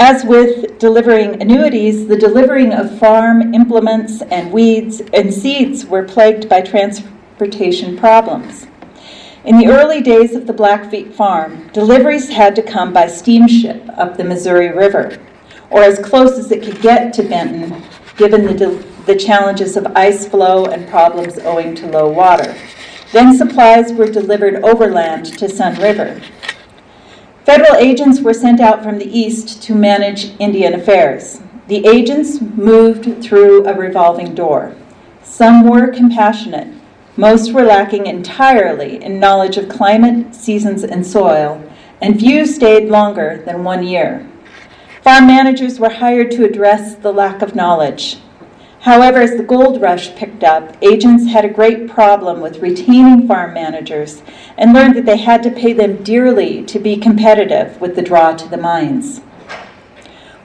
As 0.01 0.25
with 0.25 0.79
delivering 0.79 1.43
annuities, 1.43 2.07
the 2.07 2.17
delivering 2.17 2.73
of 2.73 2.99
farm 2.99 3.53
implements 3.53 4.23
and 4.23 4.51
weeds 4.51 5.03
and 5.13 5.33
seeds 5.33 5.85
were 5.85 6.05
plagued 6.05 6.49
by 6.49 6.63
transportation 6.63 7.99
problems. 7.99 8.67
In 9.45 9.59
the 9.59 9.67
early 9.67 10.01
days 10.01 10.35
of 10.35 10.47
the 10.47 10.55
Blackfeet 10.55 11.13
farm, 11.13 11.69
deliveries 11.75 12.31
had 12.31 12.57
to 12.57 12.63
come 12.63 12.95
by 12.95 13.09
steamship 13.09 13.83
up 13.99 14.17
the 14.17 14.25
Missouri 14.25 14.71
River, 14.71 15.19
or 15.69 15.83
as 15.83 15.99
close 15.99 16.39
as 16.39 16.51
it 16.51 16.63
could 16.63 16.81
get 16.81 17.13
to 17.13 17.23
Benton, 17.23 17.83
given 18.17 18.47
the, 18.47 18.55
de- 18.55 18.83
the 19.05 19.17
challenges 19.17 19.77
of 19.77 19.87
ice 19.95 20.27
flow 20.27 20.65
and 20.65 20.89
problems 20.89 21.39
owing 21.41 21.75
to 21.75 21.87
low 21.87 22.09
water. 22.09 22.57
Then 23.13 23.37
supplies 23.37 23.93
were 23.93 24.07
delivered 24.07 24.65
overland 24.65 25.27
to 25.39 25.47
Sun 25.47 25.79
River. 25.79 26.23
Federal 27.51 27.79
agents 27.79 28.21
were 28.21 28.33
sent 28.33 28.61
out 28.61 28.81
from 28.81 28.97
the 28.97 29.11
east 29.11 29.61
to 29.61 29.75
manage 29.75 30.39
Indian 30.39 30.73
affairs. 30.73 31.41
The 31.67 31.85
agents 31.85 32.41
moved 32.41 33.25
through 33.25 33.67
a 33.67 33.75
revolving 33.75 34.37
door. 34.37 34.77
Some 35.25 35.69
were 35.69 35.89
compassionate. 35.89 36.69
Most 37.17 37.53
were 37.53 37.65
lacking 37.65 38.07
entirely 38.07 39.03
in 39.03 39.19
knowledge 39.19 39.57
of 39.57 39.69
climate, 39.69 40.33
seasons, 40.33 40.85
and 40.85 41.05
soil, 41.05 41.61
and 42.01 42.21
few 42.21 42.47
stayed 42.47 42.89
longer 42.89 43.43
than 43.45 43.65
one 43.65 43.85
year. 43.85 44.25
Farm 45.03 45.27
managers 45.27 45.81
were 45.81 45.91
hired 45.91 46.31
to 46.31 46.45
address 46.45 46.95
the 46.95 47.13
lack 47.13 47.43
of 47.43 47.57
knowledge. 47.57 48.19
However, 48.81 49.21
as 49.21 49.37
the 49.37 49.43
gold 49.43 49.83
rush 49.83 50.15
picked 50.15 50.43
up, 50.43 50.75
agents 50.81 51.27
had 51.27 51.45
a 51.45 51.51
great 51.51 51.87
problem 51.87 52.41
with 52.41 52.61
retaining 52.61 53.29
farm 53.29 53.53
managers 53.53 54.23
and 54.57 54.73
learned 54.73 54.97
that 54.97 55.05
they 55.05 55.19
had 55.19 55.43
to 55.43 55.51
pay 55.51 55.75
them 55.75 56.03
dearly 56.03 56.63
to 56.65 56.79
be 56.79 56.97
competitive 56.97 57.79
with 57.79 57.95
the 57.95 58.01
draw 58.01 58.33
to 58.33 58.49
the 58.49 58.57
mines. 58.57 59.19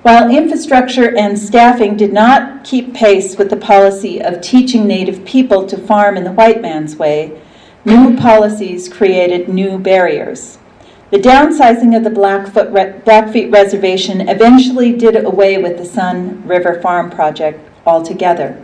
While 0.02 0.30
infrastructure 0.30 1.18
and 1.18 1.40
staffing 1.40 1.96
did 1.96 2.12
not 2.12 2.66
keep 2.66 2.94
pace 2.94 3.38
with 3.38 3.50
the 3.50 3.56
policy 3.56 4.22
of 4.22 4.42
teaching 4.42 4.86
Native 4.86 5.24
people 5.24 5.66
to 5.68 5.78
farm 5.78 6.18
in 6.18 6.26
the 6.26 6.34
white 6.34 6.62
man's 6.62 6.98
way, 6.98 7.42
new 7.86 8.18
policies 8.18 8.90
created 8.90 9.48
new 9.48 9.80
barriers. 9.80 10.58
The 11.10 11.20
downsizing 11.20 11.96
of 11.96 12.04
the 12.04 12.10
Blackfoot, 12.10 12.74
Blackfeet 13.06 13.50
Reservation 13.50 14.28
eventually 14.28 14.92
did 14.92 15.16
away 15.24 15.58
with 15.58 15.78
the 15.78 15.86
Sun 15.86 16.46
River 16.46 16.82
Farm 16.82 17.10
Project 17.10 17.60
altogether. 17.86 18.62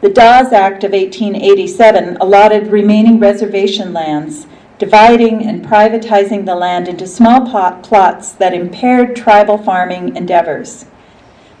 The 0.00 0.10
Dawes 0.10 0.52
Act 0.52 0.84
of 0.84 0.92
1887 0.92 2.18
allotted 2.20 2.68
remaining 2.68 3.18
reservation 3.18 3.92
lands, 3.92 4.46
dividing 4.78 5.44
and 5.44 5.66
privatizing 5.66 6.46
the 6.46 6.54
land 6.54 6.86
into 6.86 7.06
small 7.06 7.40
plots 7.82 8.32
that 8.32 8.54
impaired 8.54 9.16
tribal 9.16 9.58
farming 9.58 10.16
endeavors. 10.16 10.86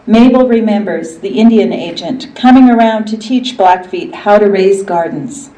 Mabel 0.06 0.48
remembers 0.48 1.18
the 1.18 1.38
Indian 1.38 1.72
agent 1.72 2.34
coming 2.34 2.70
around 2.70 3.06
to 3.06 3.18
teach 3.18 3.58
Blackfeet 3.58 4.14
how 4.14 4.38
to 4.38 4.46
raise 4.48 4.82
gardens. 4.82 5.50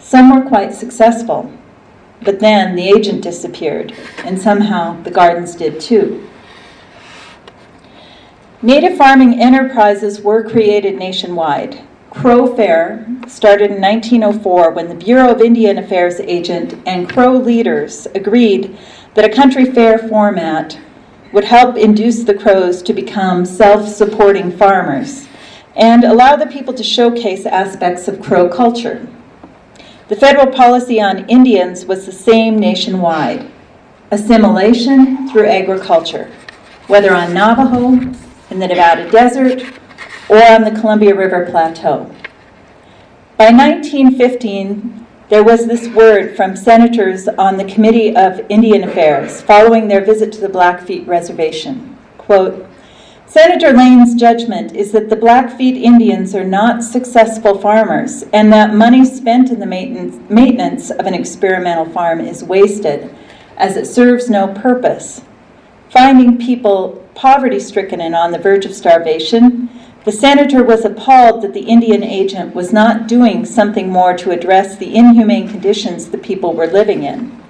Some 0.00 0.34
were 0.34 0.48
quite 0.48 0.72
successful, 0.74 1.52
but 2.22 2.40
then 2.40 2.74
the 2.74 2.88
agent 2.88 3.22
disappeared, 3.22 3.92
and 4.24 4.40
somehow 4.40 5.00
the 5.02 5.10
gardens 5.10 5.54
did 5.54 5.80
too. 5.80 6.28
Native 8.64 8.96
farming 8.96 9.40
enterprises 9.40 10.20
were 10.20 10.48
created 10.48 10.96
nationwide. 10.96 11.82
Crow 12.10 12.54
Fair 12.54 13.04
started 13.26 13.72
in 13.72 13.80
1904 13.80 14.70
when 14.70 14.88
the 14.88 14.94
Bureau 14.94 15.32
of 15.32 15.40
Indian 15.40 15.78
Affairs 15.78 16.20
agent 16.20 16.80
and 16.86 17.10
Crow 17.10 17.32
leaders 17.32 18.06
agreed 18.14 18.78
that 19.14 19.24
a 19.24 19.34
country 19.34 19.64
fair 19.64 19.98
format 19.98 20.78
would 21.32 21.42
help 21.42 21.76
induce 21.76 22.22
the 22.22 22.34
Crows 22.34 22.82
to 22.82 22.92
become 22.92 23.44
self 23.44 23.88
supporting 23.88 24.56
farmers 24.56 25.26
and 25.74 26.04
allow 26.04 26.36
the 26.36 26.46
people 26.46 26.72
to 26.74 26.84
showcase 26.84 27.44
aspects 27.46 28.06
of 28.06 28.22
Crow 28.22 28.48
culture. 28.48 29.04
The 30.06 30.14
federal 30.14 30.46
policy 30.46 31.00
on 31.00 31.28
Indians 31.28 31.84
was 31.84 32.06
the 32.06 32.12
same 32.12 32.60
nationwide 32.60 33.50
assimilation 34.12 35.28
through 35.30 35.46
agriculture, 35.48 36.30
whether 36.86 37.12
on 37.12 37.34
Navajo, 37.34 38.21
in 38.52 38.58
the 38.58 38.68
Nevada 38.68 39.10
desert, 39.10 39.62
or 40.28 40.44
on 40.44 40.62
the 40.62 40.78
Columbia 40.78 41.14
River 41.14 41.46
Plateau. 41.50 42.04
By 43.38 43.50
1915, 43.50 45.06
there 45.30 45.42
was 45.42 45.66
this 45.66 45.88
word 45.88 46.36
from 46.36 46.54
senators 46.54 47.26
on 47.26 47.56
the 47.56 47.64
Committee 47.64 48.14
of 48.14 48.44
Indian 48.50 48.84
Affairs 48.84 49.40
following 49.40 49.88
their 49.88 50.04
visit 50.04 50.30
to 50.32 50.40
the 50.42 50.48
Blackfeet 50.50 51.06
Reservation. 51.06 51.96
Quote, 52.18 52.68
Senator 53.26 53.72
Lane's 53.72 54.14
judgment 54.14 54.76
is 54.76 54.92
that 54.92 55.08
the 55.08 55.16
Blackfeet 55.16 55.82
Indians 55.82 56.34
are 56.34 56.44
not 56.44 56.84
successful 56.84 57.58
farmers 57.58 58.24
and 58.34 58.52
that 58.52 58.74
money 58.74 59.06
spent 59.06 59.50
in 59.50 59.58
the 59.58 59.64
maintenance 59.64 60.90
of 60.90 61.06
an 61.06 61.14
experimental 61.14 61.86
farm 61.86 62.20
is 62.20 62.44
wasted 62.44 63.14
as 63.56 63.78
it 63.78 63.86
serves 63.86 64.28
no 64.28 64.48
purpose. 64.48 65.22
Finding 65.88 66.36
people 66.36 67.01
poverty 67.22 67.60
stricken 67.60 68.00
and 68.00 68.16
on 68.16 68.32
the 68.32 68.38
verge 68.38 68.66
of 68.66 68.74
starvation, 68.74 69.70
the 70.04 70.10
senator 70.10 70.64
was 70.64 70.84
appalled 70.84 71.40
that 71.40 71.54
the 71.54 71.60
Indian 71.60 72.02
agent 72.02 72.52
was 72.52 72.72
not 72.72 73.06
doing 73.06 73.44
something 73.44 73.88
more 73.88 74.16
to 74.16 74.32
address 74.32 74.76
the 74.76 74.92
inhumane 74.92 75.48
conditions 75.48 76.08
the 76.08 76.18
people 76.18 76.52
were 76.52 76.66
living 76.66 77.04
in. 77.04 77.40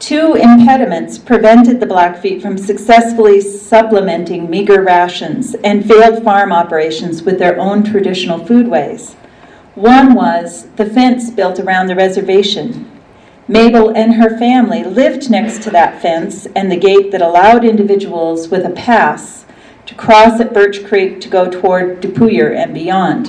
Two 0.00 0.34
impediments 0.34 1.16
prevented 1.16 1.78
the 1.78 1.86
Blackfeet 1.86 2.42
from 2.42 2.58
successfully 2.58 3.40
supplementing 3.40 4.50
meager 4.50 4.82
rations 4.82 5.54
and 5.62 5.86
failed 5.86 6.24
farm 6.24 6.50
operations 6.50 7.22
with 7.22 7.38
their 7.38 7.56
own 7.56 7.84
traditional 7.84 8.40
foodways. 8.40 9.14
One 9.76 10.14
was 10.14 10.66
the 10.74 10.86
fence 10.86 11.30
built 11.30 11.60
around 11.60 11.86
the 11.86 11.94
reservation. 11.94 12.89
Mabel 13.50 13.90
and 13.96 14.14
her 14.14 14.38
family 14.38 14.84
lived 14.84 15.28
next 15.28 15.60
to 15.62 15.70
that 15.70 16.00
fence 16.00 16.46
and 16.54 16.70
the 16.70 16.76
gate 16.76 17.10
that 17.10 17.20
allowed 17.20 17.64
individuals 17.64 18.48
with 18.48 18.64
a 18.64 18.70
pass 18.70 19.44
to 19.86 19.94
cross 19.96 20.38
at 20.38 20.54
Birch 20.54 20.84
Creek 20.84 21.20
to 21.20 21.28
go 21.28 21.50
toward 21.50 22.00
Dupuyer 22.00 22.56
and 22.56 22.72
beyond. 22.72 23.28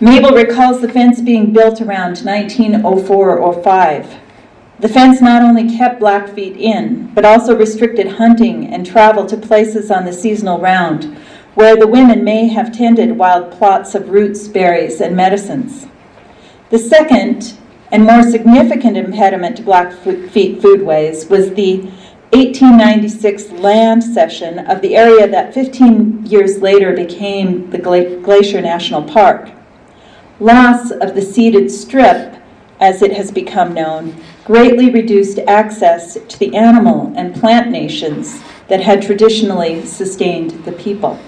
Mabel 0.00 0.32
recalls 0.32 0.80
the 0.80 0.88
fence 0.88 1.20
being 1.20 1.52
built 1.52 1.80
around 1.80 2.18
1904 2.18 3.38
or 3.38 3.62
5. 3.62 4.20
The 4.80 4.88
fence 4.88 5.20
not 5.20 5.42
only 5.42 5.68
kept 5.76 6.00
Blackfeet 6.00 6.56
in, 6.56 7.14
but 7.14 7.24
also 7.24 7.56
restricted 7.56 8.08
hunting 8.08 8.66
and 8.66 8.84
travel 8.84 9.24
to 9.26 9.36
places 9.36 9.92
on 9.92 10.04
the 10.04 10.12
seasonal 10.12 10.58
round 10.58 11.16
where 11.54 11.76
the 11.76 11.86
women 11.86 12.24
may 12.24 12.48
have 12.48 12.76
tended 12.76 13.16
wild 13.16 13.52
plots 13.52 13.94
of 13.94 14.08
roots, 14.08 14.48
berries, 14.48 15.00
and 15.00 15.14
medicines. 15.14 15.86
The 16.70 16.78
second 16.80 17.56
and 17.90 18.04
more 18.04 18.22
significant 18.22 18.96
impediment 18.96 19.56
to 19.56 19.62
Blackfeet 19.62 20.60
foodways 20.60 21.28
was 21.30 21.54
the 21.54 21.90
1896 22.32 23.52
land 23.52 24.04
cession 24.04 24.58
of 24.58 24.82
the 24.82 24.94
area 24.94 25.26
that 25.26 25.54
15 25.54 26.26
years 26.26 26.58
later 26.58 26.94
became 26.94 27.70
the 27.70 27.78
Glacier 27.78 28.60
National 28.60 29.02
Park. 29.02 29.50
Loss 30.38 30.90
of 30.90 31.14
the 31.14 31.22
ceded 31.22 31.70
strip, 31.70 32.36
as 32.80 33.00
it 33.00 33.12
has 33.12 33.32
become 33.32 33.72
known, 33.72 34.14
greatly 34.44 34.90
reduced 34.90 35.38
access 35.40 36.18
to 36.28 36.38
the 36.38 36.54
animal 36.54 37.12
and 37.16 37.34
plant 37.34 37.70
nations 37.70 38.42
that 38.68 38.82
had 38.82 39.02
traditionally 39.02 39.84
sustained 39.86 40.50
the 40.66 40.72
people. 40.72 41.18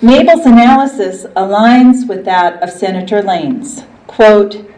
Mabel's 0.00 0.46
analysis 0.46 1.26
aligns 1.36 2.08
with 2.08 2.24
that 2.24 2.60
of 2.62 2.70
Senator 2.70 3.22
Lane's. 3.22 3.84
Quote, 4.06 4.71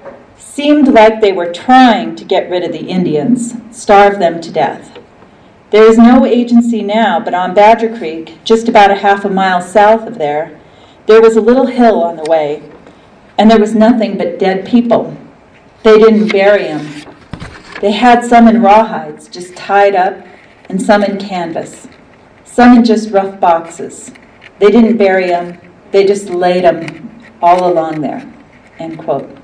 seemed 0.54 0.86
like 0.86 1.20
they 1.20 1.32
were 1.32 1.52
trying 1.52 2.14
to 2.14 2.24
get 2.24 2.48
rid 2.48 2.62
of 2.62 2.70
the 2.70 2.86
Indians, 2.86 3.54
starve 3.72 4.20
them 4.20 4.40
to 4.40 4.52
death. 4.52 4.96
There 5.70 5.82
is 5.82 5.98
no 5.98 6.24
agency 6.24 6.80
now, 6.80 7.18
but 7.18 7.34
on 7.34 7.54
Badger 7.54 7.96
Creek, 7.98 8.38
just 8.44 8.68
about 8.68 8.92
a 8.92 8.94
half 8.94 9.24
a 9.24 9.28
mile 9.28 9.60
south 9.60 10.06
of 10.06 10.16
there, 10.16 10.60
there 11.06 11.20
was 11.20 11.36
a 11.36 11.40
little 11.40 11.66
hill 11.66 12.04
on 12.04 12.14
the 12.14 12.30
way, 12.30 12.62
and 13.36 13.50
there 13.50 13.58
was 13.58 13.74
nothing 13.74 14.16
but 14.16 14.38
dead 14.38 14.64
people. 14.64 15.16
They 15.82 15.98
didn't 15.98 16.28
bury 16.28 16.62
them. 16.62 17.02
They 17.80 17.90
had 17.90 18.24
some 18.24 18.46
in 18.46 18.62
rawhides, 18.62 19.28
just 19.28 19.56
tied 19.56 19.96
up, 19.96 20.24
and 20.68 20.80
some 20.80 21.02
in 21.02 21.18
canvas, 21.18 21.88
some 22.44 22.76
in 22.76 22.84
just 22.84 23.10
rough 23.10 23.40
boxes. 23.40 24.12
They 24.60 24.70
didn't 24.70 24.98
bury 24.98 25.26
them, 25.26 25.58
they 25.90 26.06
just 26.06 26.30
laid 26.30 26.62
them 26.62 27.24
all 27.42 27.68
along 27.68 28.02
there. 28.02 28.32
End 28.78 29.00
quote. 29.00 29.43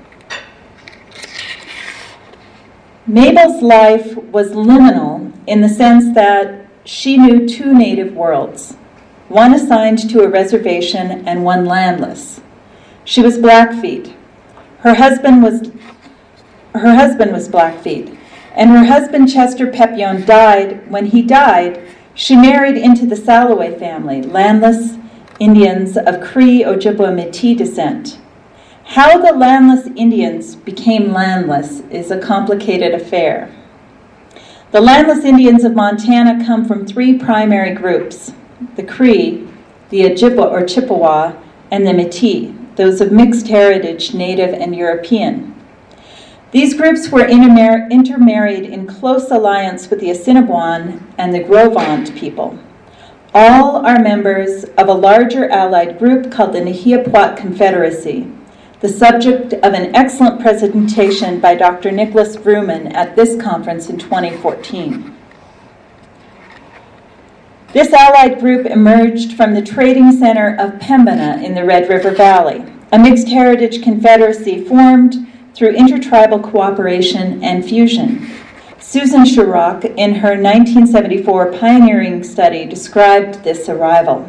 Mabel's 3.07 3.63
life 3.63 4.15
was 4.15 4.51
liminal 4.51 5.33
in 5.47 5.61
the 5.61 5.69
sense 5.69 6.13
that 6.13 6.67
she 6.85 7.17
knew 7.17 7.47
two 7.47 7.73
native 7.73 8.13
worlds, 8.13 8.75
one 9.27 9.55
assigned 9.55 10.07
to 10.11 10.21
a 10.21 10.29
reservation 10.29 11.27
and 11.27 11.43
one 11.43 11.65
landless. 11.65 12.41
She 13.03 13.23
was 13.23 13.39
Blackfeet. 13.39 14.13
Her 14.81 14.93
husband 14.93 15.41
was 15.41 15.71
her 16.75 16.93
husband 16.93 17.31
was 17.31 17.49
Blackfeet, 17.49 18.15
and 18.53 18.69
her 18.69 18.85
husband 18.85 19.33
Chester 19.33 19.65
Pepion 19.65 20.23
died. 20.23 20.89
When 20.89 21.07
he 21.07 21.23
died, 21.23 21.83
she 22.13 22.35
married 22.35 22.77
into 22.77 23.07
the 23.07 23.15
Salloway 23.15 23.77
family, 23.79 24.21
landless 24.21 24.97
Indians 25.39 25.97
of 25.97 26.21
Cree 26.21 26.63
Ojibwa 26.63 27.09
Métis 27.11 27.57
descent. 27.57 28.20
How 28.91 29.17
the 29.17 29.31
landless 29.31 29.87
Indians 29.95 30.57
became 30.57 31.13
landless 31.13 31.79
is 31.91 32.11
a 32.11 32.19
complicated 32.19 32.93
affair. 32.93 33.49
The 34.73 34.81
landless 34.81 35.23
Indians 35.23 35.63
of 35.63 35.75
Montana 35.75 36.45
come 36.45 36.65
from 36.65 36.85
three 36.85 37.17
primary 37.17 37.73
groups 37.73 38.33
the 38.75 38.83
Cree, 38.83 39.47
the 39.91 40.01
Ojibwa 40.01 40.51
or 40.51 40.65
Chippewa, 40.65 41.41
and 41.71 41.87
the 41.87 41.91
Métis, 41.91 42.53
those 42.75 42.99
of 42.99 43.13
mixed 43.13 43.47
heritage, 43.47 44.13
Native 44.13 44.53
and 44.53 44.75
European. 44.75 45.55
These 46.51 46.73
groups 46.73 47.07
were 47.07 47.25
intermarried 47.25 48.65
in 48.65 48.87
close 48.87 49.31
alliance 49.31 49.89
with 49.89 50.01
the 50.01 50.11
Assiniboine 50.11 51.01
and 51.17 51.33
the 51.33 51.41
Gros 51.41 51.73
Ventre 51.73 52.13
people. 52.13 52.59
All 53.33 53.85
are 53.85 54.01
members 54.01 54.65
of 54.77 54.89
a 54.89 54.93
larger 54.93 55.49
allied 55.49 55.97
group 55.97 56.29
called 56.29 56.51
the 56.51 56.59
Nehiyaw-Pwat 56.59 57.37
Confederacy, 57.37 58.29
the 58.81 58.89
subject 58.89 59.53
of 59.53 59.73
an 59.73 59.95
excellent 59.95 60.41
presentation 60.41 61.39
by 61.39 61.53
Dr. 61.53 61.91
Nicholas 61.91 62.35
Vrooman 62.35 62.91
at 62.95 63.15
this 63.15 63.39
conference 63.39 63.89
in 63.89 63.99
2014. 63.99 65.15
This 67.73 67.93
allied 67.93 68.39
group 68.39 68.65
emerged 68.65 69.33
from 69.33 69.53
the 69.53 69.61
trading 69.61 70.11
center 70.11 70.55
of 70.59 70.79
Pembina 70.79 71.43
in 71.43 71.53
the 71.53 71.63
Red 71.63 71.89
River 71.89 72.09
Valley, 72.09 72.65
a 72.91 72.97
mixed 72.97 73.27
heritage 73.27 73.83
confederacy 73.83 74.65
formed 74.65 75.27
through 75.53 75.69
intertribal 75.69 76.39
cooperation 76.39 77.43
and 77.43 77.63
fusion. 77.63 78.27
Susan 78.79 79.25
Sharrock, 79.25 79.85
in 79.95 80.15
her 80.15 80.29
1974 80.29 81.53
pioneering 81.53 82.23
study, 82.23 82.65
described 82.65 83.43
this 83.43 83.69
arrival. 83.69 84.27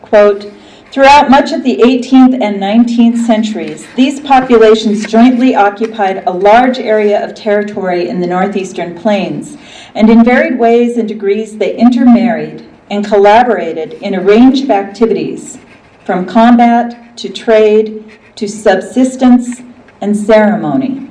Quote, 0.00 0.50
Throughout 0.94 1.28
much 1.28 1.50
of 1.50 1.64
the 1.64 1.78
18th 1.78 2.40
and 2.40 2.62
19th 2.62 3.26
centuries, 3.26 3.84
these 3.96 4.20
populations 4.20 5.04
jointly 5.04 5.56
occupied 5.56 6.22
a 6.24 6.30
large 6.30 6.78
area 6.78 7.24
of 7.24 7.34
territory 7.34 8.08
in 8.08 8.20
the 8.20 8.28
northeastern 8.28 8.96
plains, 8.96 9.56
and 9.96 10.08
in 10.08 10.22
varied 10.22 10.56
ways 10.56 10.96
and 10.96 11.08
degrees 11.08 11.58
they 11.58 11.76
intermarried 11.76 12.70
and 12.92 13.04
collaborated 13.04 13.94
in 13.94 14.14
a 14.14 14.22
range 14.22 14.60
of 14.62 14.70
activities, 14.70 15.58
from 16.04 16.26
combat 16.26 17.16
to 17.16 17.28
trade 17.28 18.20
to 18.36 18.46
subsistence 18.46 19.62
and 20.00 20.16
ceremony. 20.16 21.10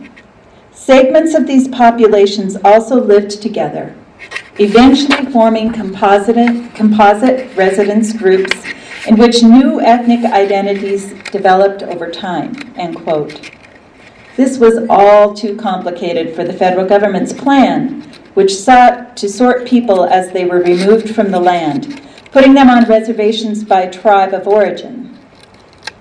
Segments 0.72 1.34
of 1.34 1.46
these 1.46 1.67
populations 1.67 2.56
also 2.63 3.04
lived 3.04 3.41
together, 3.41 3.93
eventually 4.60 5.30
forming 5.30 5.74
composite, 5.74 6.74
composite 6.74 7.54
residence 7.58 8.13
groups 8.13 8.56
in 9.07 9.17
which 9.17 9.43
new 9.43 9.81
ethnic 9.81 10.23
identities 10.25 11.13
developed 11.31 11.83
over 11.83 12.09
time. 12.09 12.55
End 12.77 12.95
quote. 12.95 13.51
This 14.37 14.57
was 14.57 14.87
all 14.89 15.33
too 15.33 15.55
complicated 15.55 16.35
for 16.35 16.43
the 16.43 16.53
federal 16.53 16.87
government's 16.87 17.33
plan, 17.33 18.01
which 18.33 18.55
sought 18.55 19.15
to 19.17 19.29
sort 19.29 19.67
people 19.67 20.05
as 20.05 20.31
they 20.31 20.45
were 20.45 20.61
removed 20.63 21.13
from 21.13 21.31
the 21.31 21.39
land, 21.39 22.01
putting 22.31 22.53
them 22.53 22.69
on 22.69 22.85
reservations 22.85 23.63
by 23.63 23.85
tribe 23.87 24.33
of 24.33 24.47
origin. 24.47 25.17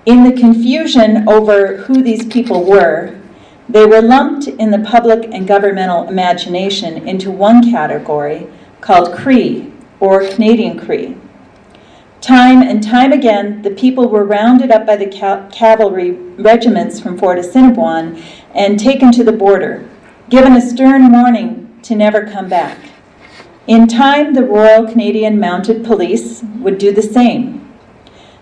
In 0.05 0.23
the 0.23 0.39
confusion 0.39 1.27
over 1.29 1.77
who 1.77 2.01
these 2.01 2.25
people 2.25 2.63
were, 2.63 3.19
they 3.69 3.85
were 3.85 4.01
lumped 4.01 4.47
in 4.47 4.71
the 4.71 4.79
public 4.79 5.29
and 5.31 5.47
governmental 5.47 6.07
imagination 6.09 7.07
into 7.07 7.31
one 7.31 7.69
category 7.69 8.47
called 8.81 9.15
Cree, 9.15 9.71
or 9.99 10.27
Canadian 10.27 10.77
Cree. 10.77 11.15
Time 12.23 12.61
and 12.61 12.81
time 12.81 13.11
again, 13.11 13.63
the 13.63 13.71
people 13.71 14.07
were 14.07 14.23
rounded 14.23 14.71
up 14.71 14.85
by 14.85 14.95
the 14.95 15.05
cavalry 15.51 16.11
regiments 16.11 16.97
from 16.97 17.17
Fort 17.17 17.37
Assiniboine 17.37 18.23
and 18.55 18.79
taken 18.79 19.11
to 19.11 19.25
the 19.25 19.33
border, 19.33 19.85
given 20.29 20.55
a 20.55 20.61
stern 20.61 21.11
warning 21.11 21.77
to 21.81 21.95
never 21.95 22.25
come 22.25 22.47
back. 22.47 22.77
In 23.67 23.89
time, 23.89 24.33
the 24.33 24.45
Royal 24.45 24.87
Canadian 24.87 25.37
Mounted 25.37 25.83
Police 25.83 26.43
would 26.59 26.77
do 26.77 26.93
the 26.93 27.01
same. 27.01 27.73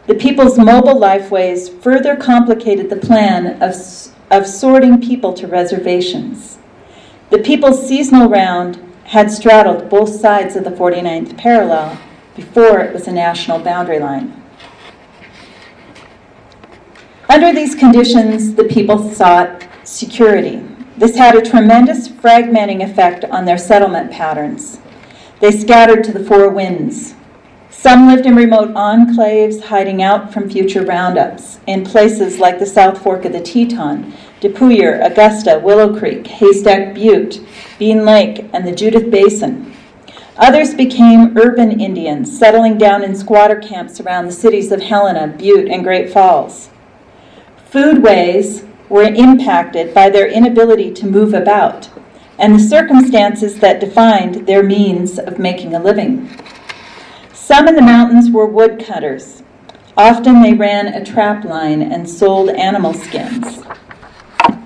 The 0.05 0.13
people's 0.13 0.59
mobile 0.59 0.99
lifeways 0.99 1.67
further 1.81 2.15
complicated 2.15 2.91
the 2.91 2.97
plan 2.97 3.59
of 3.63 3.73
of 4.29 4.45
sorting 4.45 5.01
people 5.01 5.33
to 5.33 5.47
reservations. 5.47 6.59
The 7.31 7.39
People's 7.39 7.87
Seasonal 7.87 8.29
Round 8.29 8.79
had 9.05 9.31
straddled 9.31 9.89
both 9.89 10.09
sides 10.09 10.55
of 10.55 10.65
the 10.65 10.69
49th 10.69 11.35
parallel 11.35 11.99
before 12.41 12.79
it 12.79 12.93
was 12.93 13.07
a 13.07 13.11
national 13.11 13.59
boundary 13.59 13.99
line. 13.99 14.41
Under 17.29 17.53
these 17.53 17.75
conditions, 17.75 18.55
the 18.55 18.63
people 18.65 19.11
sought 19.13 19.65
security. 19.83 20.63
This 20.97 21.15
had 21.15 21.35
a 21.35 21.41
tremendous 21.41 22.09
fragmenting 22.09 22.83
effect 22.83 23.23
on 23.25 23.45
their 23.45 23.57
settlement 23.57 24.11
patterns. 24.11 24.79
They 25.39 25.51
scattered 25.51 26.03
to 26.03 26.11
the 26.11 26.23
four 26.23 26.49
winds, 26.49 27.15
some 27.81 28.05
lived 28.05 28.27
in 28.27 28.35
remote 28.35 28.75
enclaves, 28.75 29.59
hiding 29.63 30.03
out 30.03 30.31
from 30.31 30.49
future 30.49 30.85
roundups, 30.85 31.59
in 31.65 31.83
places 31.83 32.37
like 32.37 32.59
the 32.59 32.65
South 32.65 33.01
Fork 33.01 33.25
of 33.25 33.31
the 33.31 33.41
Teton, 33.41 34.13
Dupuyer, 34.39 35.03
Augusta, 35.03 35.59
Willow 35.63 35.97
Creek, 35.97 36.27
Haystack 36.27 36.93
Butte, 36.93 37.39
Bean 37.79 38.05
Lake, 38.05 38.47
and 38.53 38.67
the 38.67 38.75
Judith 38.75 39.09
Basin. 39.09 39.73
Others 40.41 40.73
became 40.73 41.37
urban 41.37 41.79
Indians, 41.79 42.35
settling 42.35 42.79
down 42.79 43.03
in 43.03 43.15
squatter 43.15 43.57
camps 43.57 44.01
around 44.01 44.25
the 44.25 44.31
cities 44.31 44.71
of 44.71 44.81
Helena, 44.81 45.27
Butte, 45.27 45.69
and 45.69 45.83
Great 45.83 46.09
Falls. 46.09 46.71
Foodways 47.71 48.67
were 48.89 49.03
impacted 49.03 49.93
by 49.93 50.09
their 50.09 50.27
inability 50.27 50.91
to 50.93 51.05
move 51.05 51.35
about, 51.35 51.91
and 52.39 52.55
the 52.55 52.59
circumstances 52.59 53.59
that 53.59 53.79
defined 53.79 54.47
their 54.47 54.63
means 54.63 55.19
of 55.19 55.37
making 55.37 55.75
a 55.75 55.79
living. 55.79 56.27
Some 57.31 57.67
in 57.67 57.75
the 57.75 57.83
mountains 57.83 58.31
were 58.31 58.47
woodcutters. 58.47 59.43
Often 59.95 60.41
they 60.41 60.55
ran 60.55 60.87
a 60.87 61.05
trap 61.05 61.45
line 61.45 61.83
and 61.83 62.09
sold 62.09 62.49
animal 62.49 62.95
skins. 62.95 63.59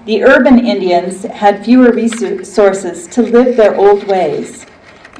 The 0.06 0.24
urban 0.24 0.66
Indians 0.66 1.24
had 1.24 1.66
fewer 1.66 1.92
resources 1.92 3.08
to 3.08 3.22
live 3.22 3.58
their 3.58 3.76
old 3.76 4.08
ways. 4.08 4.66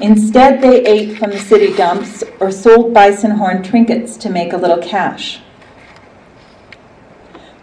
Instead, 0.00 0.60
they 0.60 0.84
ate 0.84 1.18
from 1.18 1.30
the 1.30 1.38
city 1.38 1.74
dumps 1.74 2.22
or 2.38 2.50
sold 2.50 2.92
bison 2.92 3.30
horn 3.30 3.62
trinkets 3.62 4.16
to 4.18 4.28
make 4.28 4.52
a 4.52 4.56
little 4.56 4.82
cash. 4.82 5.40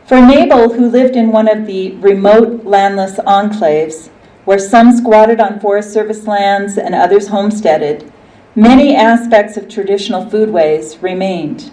For 0.08 0.22
Mabel, 0.22 0.74
who 0.74 0.90
lived 0.90 1.16
in 1.16 1.32
one 1.32 1.48
of 1.48 1.66
the 1.68 1.92
remote 1.98 2.66
landless 2.66 3.18
enclaves, 3.20 4.10
where 4.46 4.60
some 4.60 4.92
squatted 4.92 5.40
on 5.40 5.60
Forest 5.60 5.94
Service 5.94 6.28
lands 6.28 6.78
and 6.78 6.94
others 6.94 7.28
homesteaded, 7.28 8.12
many 8.56 8.96
aspects 8.96 9.56
of 9.56 9.70
traditional 9.70 10.26
foodways 10.26 11.02
remained. 11.02 11.72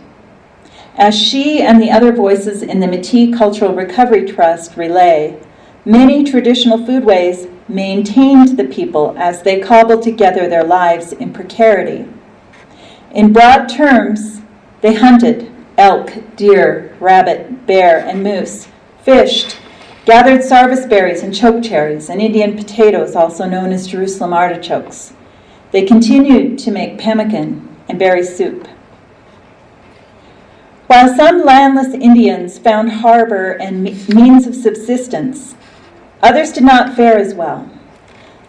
As 0.96 1.18
she 1.18 1.62
and 1.62 1.80
the 1.80 1.90
other 1.90 2.12
voices 2.12 2.62
in 2.62 2.80
the 2.80 2.86
Métis 2.86 3.36
Cultural 3.36 3.74
Recovery 3.74 4.26
Trust 4.26 4.76
relay, 4.76 5.40
many 5.84 6.22
traditional 6.22 6.78
foodways 6.78 7.50
maintained 7.70 8.58
the 8.58 8.64
people 8.64 9.14
as 9.16 9.42
they 9.42 9.60
cobbled 9.60 10.02
together 10.02 10.48
their 10.48 10.64
lives 10.64 11.12
in 11.12 11.32
precarity. 11.32 12.06
In 13.12 13.32
broad 13.32 13.68
terms, 13.68 14.40
they 14.80 14.94
hunted 14.94 15.50
elk, 15.78 16.12
deer, 16.36 16.96
rabbit, 17.00 17.66
bear, 17.66 18.00
and 18.06 18.22
moose, 18.22 18.68
fished, 19.02 19.58
gathered 20.04 20.42
sarvice 20.42 20.86
berries 20.86 21.22
and 21.22 21.32
chokecherries 21.32 22.10
and 22.10 22.20
Indian 22.20 22.56
potatoes, 22.56 23.14
also 23.14 23.46
known 23.46 23.72
as 23.72 23.86
Jerusalem 23.86 24.32
artichokes. 24.32 25.12
They 25.72 25.86
continued 25.86 26.58
to 26.60 26.70
make 26.70 26.98
pemmican 26.98 27.68
and 27.88 27.98
berry 27.98 28.24
soup. 28.24 28.66
While 30.86 31.14
some 31.14 31.44
landless 31.44 31.94
Indians 31.94 32.58
found 32.58 32.90
harbor 32.90 33.52
and 33.52 33.84
means 34.08 34.46
of 34.48 34.56
subsistence, 34.56 35.54
others 36.22 36.52
did 36.52 36.64
not 36.64 36.94
fare 36.94 37.18
as 37.18 37.34
well. 37.34 37.68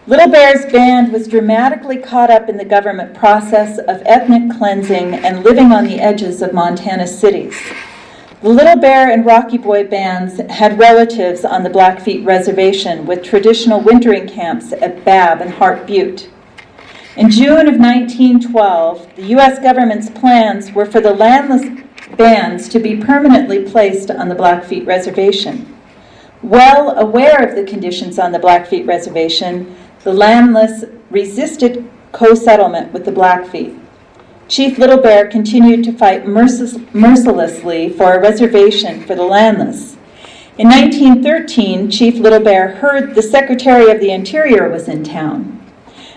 Little 0.06 0.28
Bear's 0.28 0.66
band 0.72 1.12
was 1.12 1.28
dramatically 1.28 1.96
caught 1.96 2.28
up 2.28 2.48
in 2.48 2.56
the 2.56 2.64
government 2.64 3.14
process 3.14 3.78
of 3.78 4.02
ethnic 4.04 4.56
cleansing 4.58 5.14
and 5.14 5.44
living 5.44 5.70
on 5.70 5.84
the 5.84 6.00
edges 6.00 6.42
of 6.42 6.52
Montana 6.52 7.06
cities. 7.06 7.56
The 8.42 8.48
Little 8.48 8.76
Bear 8.76 9.12
and 9.12 9.24
Rocky 9.24 9.58
Boy 9.58 9.86
bands 9.86 10.40
had 10.50 10.76
relatives 10.76 11.44
on 11.44 11.62
the 11.62 11.70
Blackfeet 11.70 12.24
Reservation 12.24 13.06
with 13.06 13.22
traditional 13.22 13.80
wintering 13.80 14.26
camps 14.26 14.72
at 14.72 15.04
Babb 15.04 15.40
and 15.40 15.50
Heart 15.50 15.86
Butte. 15.86 16.28
In 17.16 17.30
June 17.30 17.68
of 17.68 17.78
1912, 17.78 19.14
the 19.14 19.26
U.S. 19.26 19.60
government's 19.60 20.10
plans 20.10 20.72
were 20.72 20.86
for 20.86 21.00
the 21.00 21.14
landless 21.14 21.84
bands 22.16 22.68
to 22.70 22.80
be 22.80 22.96
permanently 22.96 23.62
placed 23.64 24.10
on 24.10 24.28
the 24.28 24.34
Blackfeet 24.34 24.84
Reservation. 24.84 25.71
Well 26.42 26.98
aware 26.98 27.40
of 27.40 27.54
the 27.54 27.62
conditions 27.62 28.18
on 28.18 28.32
the 28.32 28.38
Blackfeet 28.40 28.84
Reservation, 28.84 29.76
the 30.02 30.12
landless 30.12 30.84
resisted 31.08 31.88
co 32.10 32.34
settlement 32.34 32.92
with 32.92 33.04
the 33.04 33.12
Blackfeet. 33.12 33.78
Chief 34.48 34.76
Little 34.76 34.98
Bear 34.98 35.28
continued 35.28 35.84
to 35.84 35.92
fight 35.92 36.26
mercilessly 36.26 37.88
for 37.90 38.12
a 38.12 38.20
reservation 38.20 39.02
for 39.02 39.14
the 39.14 39.22
landless. 39.22 39.96
In 40.58 40.68
1913, 40.68 41.90
Chief 41.90 42.16
Little 42.16 42.40
Bear 42.40 42.68
heard 42.68 43.14
the 43.14 43.22
Secretary 43.22 43.90
of 43.90 44.00
the 44.00 44.10
Interior 44.10 44.68
was 44.68 44.88
in 44.88 45.04
town. 45.04 45.64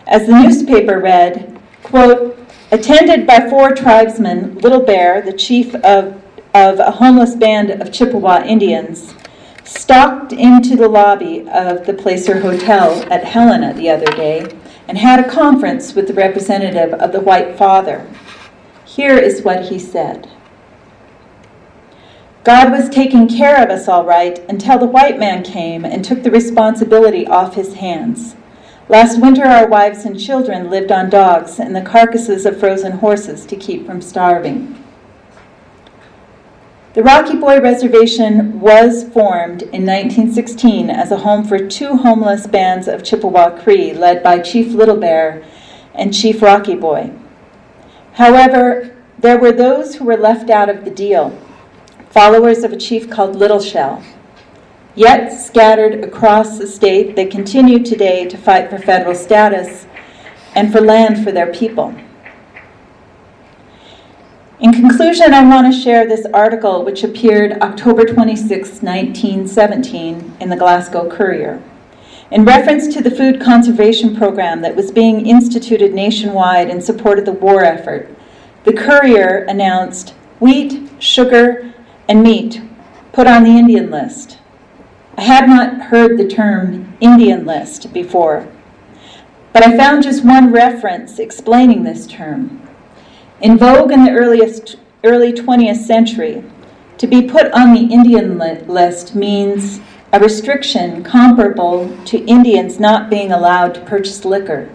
As 0.07 0.27
the 0.27 0.33
newspaper 0.33 0.99
read, 0.99 1.57
quote, 1.83 2.37
attended 2.71 3.27
by 3.27 3.47
four 3.47 3.75
tribesmen, 3.75 4.55
Little 4.55 4.81
Bear, 4.81 5.21
the 5.21 5.31
chief 5.31 5.75
of, 5.75 6.21
of 6.53 6.79
a 6.79 6.91
homeless 6.91 7.35
band 7.35 7.69
of 7.69 7.93
Chippewa 7.93 8.43
Indians, 8.43 9.13
stalked 9.65 10.31
into 10.31 10.75
the 10.75 10.87
lobby 10.87 11.41
of 11.49 11.85
the 11.85 11.93
Placer 11.93 12.39
Hotel 12.39 13.03
at 13.11 13.23
Helena 13.23 13.73
the 13.73 13.89
other 13.89 14.05
day 14.05 14.47
and 14.87 14.97
had 14.97 15.19
a 15.19 15.29
conference 15.29 15.95
with 15.95 16.07
the 16.07 16.13
representative 16.13 16.93
of 16.93 17.11
the 17.11 17.19
White 17.19 17.57
Father. 17.57 18.07
Here 18.85 19.17
is 19.17 19.41
what 19.41 19.65
he 19.65 19.79
said 19.79 20.29
God 22.43 22.71
was 22.71 22.89
taking 22.89 23.27
care 23.27 23.63
of 23.63 23.71
us 23.71 23.87
all 23.87 24.05
right 24.05 24.37
until 24.47 24.77
the 24.77 24.85
white 24.85 25.17
man 25.17 25.43
came 25.43 25.83
and 25.83 26.05
took 26.05 26.21
the 26.21 26.29
responsibility 26.29 27.25
off 27.25 27.55
his 27.55 27.73
hands. 27.73 28.35
Last 28.87 29.19
winter, 29.19 29.45
our 29.45 29.67
wives 29.67 30.05
and 30.05 30.19
children 30.19 30.69
lived 30.69 30.91
on 30.91 31.09
dogs 31.09 31.59
and 31.59 31.75
the 31.75 31.81
carcasses 31.81 32.45
of 32.45 32.59
frozen 32.59 32.91
horses 32.91 33.47
to 33.47 33.55
keep 33.55 33.87
from 33.87 33.99
starving. 33.99 34.84
The 36.95 37.03
Rocky 37.03 37.35
Boy 37.35 37.59
Reservation 37.59 38.61
was 38.61 39.03
formed 39.03 39.63
in 39.63 39.85
1916 39.85 40.89
as 40.89 41.11
a 41.11 41.17
home 41.17 41.43
for 41.43 41.59
two 41.67 41.97
homeless 41.97 42.47
bands 42.47 42.87
of 42.87 43.03
Chippewa 43.03 43.61
Cree 43.61 43.91
led 43.91 44.23
by 44.23 44.39
Chief 44.39 44.71
Little 44.71 44.95
Bear 44.95 45.43
and 45.93 46.13
Chief 46.13 46.41
Rocky 46.41 46.73
Boy. 46.73 47.11
However, 48.13 48.95
there 49.19 49.37
were 49.37 49.51
those 49.51 49.95
who 49.95 50.05
were 50.05 50.15
left 50.15 50.49
out 50.49 50.69
of 50.69 50.85
the 50.85 50.89
deal, 50.89 51.37
followers 52.11 52.63
of 52.63 52.71
a 52.71 52.77
chief 52.77 53.09
called 53.09 53.35
Little 53.35 53.59
Shell. 53.59 54.01
Yet, 54.95 55.33
scattered 55.33 56.01
across 56.01 56.57
the 56.57 56.65
state, 56.65 57.17
they 57.17 57.25
continue 57.25 57.83
today 57.83 58.23
to 58.23 58.37
fight 58.37 58.69
for 58.69 58.77
federal 58.77 59.15
status 59.15 59.85
and 60.53 60.71
for 60.71 60.79
land 60.79 61.25
for 61.25 61.33
their 61.33 61.51
people. 61.51 61.93
In 64.57 64.71
conclusion, 64.71 65.33
I 65.33 65.43
want 65.43 65.71
to 65.71 65.77
share 65.77 66.07
this 66.07 66.25
article 66.33 66.85
which 66.85 67.03
appeared 67.03 67.61
October 67.61 68.05
26, 68.05 68.81
1917, 68.81 70.37
in 70.39 70.49
the 70.49 70.55
Glasgow 70.55 71.09
Courier. 71.09 71.61
In 72.31 72.45
reference 72.45 72.87
to 72.93 73.01
the 73.01 73.11
food 73.11 73.41
conservation 73.41 74.15
program 74.15 74.61
that 74.61 74.77
was 74.77 74.91
being 74.91 75.27
instituted 75.27 75.93
nationwide 75.93 76.69
in 76.69 76.79
support 76.79 77.19
of 77.19 77.25
the 77.25 77.33
war 77.33 77.65
effort, 77.65 78.09
the 78.63 78.71
Courier 78.71 79.43
announced 79.49 80.11
wheat, 80.39 80.89
sugar, 80.99 81.73
and 82.07 82.23
meat 82.23 82.61
put 83.11 83.27
on 83.27 83.43
the 83.43 83.57
Indian 83.57 83.91
list. 83.91 84.37
I 85.17 85.23
had 85.23 85.49
not 85.49 85.87
heard 85.87 86.17
the 86.17 86.29
term 86.29 86.95
Indian 87.01 87.45
list 87.45 87.91
before, 87.91 88.47
but 89.51 89.67
I 89.67 89.75
found 89.75 90.03
just 90.03 90.23
one 90.23 90.53
reference 90.53 91.19
explaining 91.19 91.83
this 91.83 92.07
term. 92.07 92.64
In 93.41 93.57
vogue 93.57 93.91
in 93.91 94.05
the 94.05 94.11
earliest, 94.11 94.77
early 95.03 95.33
20th 95.33 95.85
century, 95.85 96.41
to 96.97 97.05
be 97.05 97.21
put 97.21 97.51
on 97.51 97.73
the 97.73 97.93
Indian 97.93 98.37
list 98.37 99.13
means 99.13 99.81
a 100.13 100.19
restriction 100.19 101.03
comparable 101.03 101.93
to 102.05 102.23
Indians 102.23 102.79
not 102.79 103.09
being 103.09 103.33
allowed 103.33 103.73
to 103.75 103.81
purchase 103.81 104.23
liquor. 104.23 104.69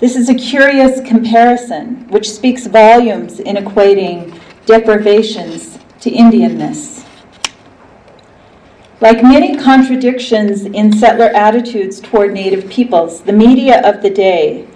This 0.00 0.16
is 0.16 0.28
a 0.28 0.34
curious 0.34 1.00
comparison 1.06 2.08
which 2.08 2.28
speaks 2.28 2.66
volumes 2.66 3.38
in 3.38 3.54
equating 3.54 4.36
deprivations 4.66 5.78
to 6.00 6.10
Indianness. 6.10 7.06
Like 9.00 9.22
many 9.22 9.56
contradictions 9.56 10.64
in 10.64 10.92
settler 10.92 11.26
attitudes 11.26 12.00
toward 12.00 12.32
Native 12.32 12.68
peoples, 12.68 13.22
the 13.22 13.32
media 13.32 13.80
of 13.88 14.02
the 14.02 14.10
day 14.10 14.66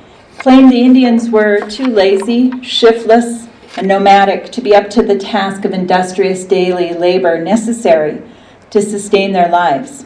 claimed 0.42 0.72
the 0.72 0.82
Indians 0.82 1.30
were 1.30 1.60
too 1.70 1.86
lazy, 1.86 2.50
shiftless, 2.62 3.46
and 3.76 3.86
nomadic 3.86 4.50
to 4.50 4.60
be 4.60 4.74
up 4.74 4.90
to 4.90 5.00
the 5.00 5.16
task 5.16 5.64
of 5.64 5.72
industrious 5.72 6.42
daily 6.42 6.92
labor 6.92 7.38
necessary 7.40 8.20
to 8.68 8.82
sustain 8.82 9.30
their 9.30 9.48
lives. 9.48 10.04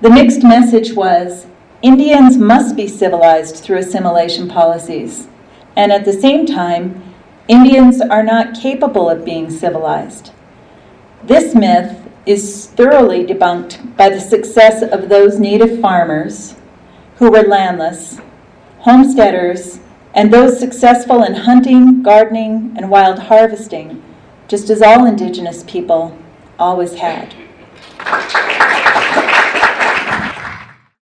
The 0.00 0.08
mixed 0.08 0.42
message 0.42 0.94
was 0.94 1.46
Indians 1.82 2.38
must 2.38 2.76
be 2.76 2.88
civilized 2.88 3.56
through 3.56 3.76
assimilation 3.76 4.48
policies, 4.48 5.28
and 5.76 5.92
at 5.92 6.06
the 6.06 6.14
same 6.14 6.46
time, 6.46 7.02
Indians 7.46 8.00
are 8.00 8.22
not 8.22 8.58
capable 8.58 9.10
of 9.10 9.22
being 9.22 9.50
civilized. 9.50 10.32
This 11.22 11.54
myth 11.54 11.94
is 12.24 12.68
thoroughly 12.68 13.26
debunked 13.26 13.98
by 13.98 14.08
the 14.08 14.18
success 14.18 14.82
of 14.82 15.10
those 15.10 15.38
native 15.38 15.78
farmers 15.78 16.54
who 17.16 17.30
were 17.30 17.42
landless 17.42 18.18
homesteaders, 18.86 19.80
and 20.14 20.32
those 20.32 20.60
successful 20.60 21.24
in 21.24 21.34
hunting, 21.34 22.04
gardening, 22.04 22.72
and 22.76 22.88
wild 22.88 23.18
harvesting, 23.18 24.00
just 24.46 24.70
as 24.70 24.80
all 24.80 25.04
indigenous 25.06 25.64
people 25.64 26.16
always 26.56 26.94
had. 26.94 27.34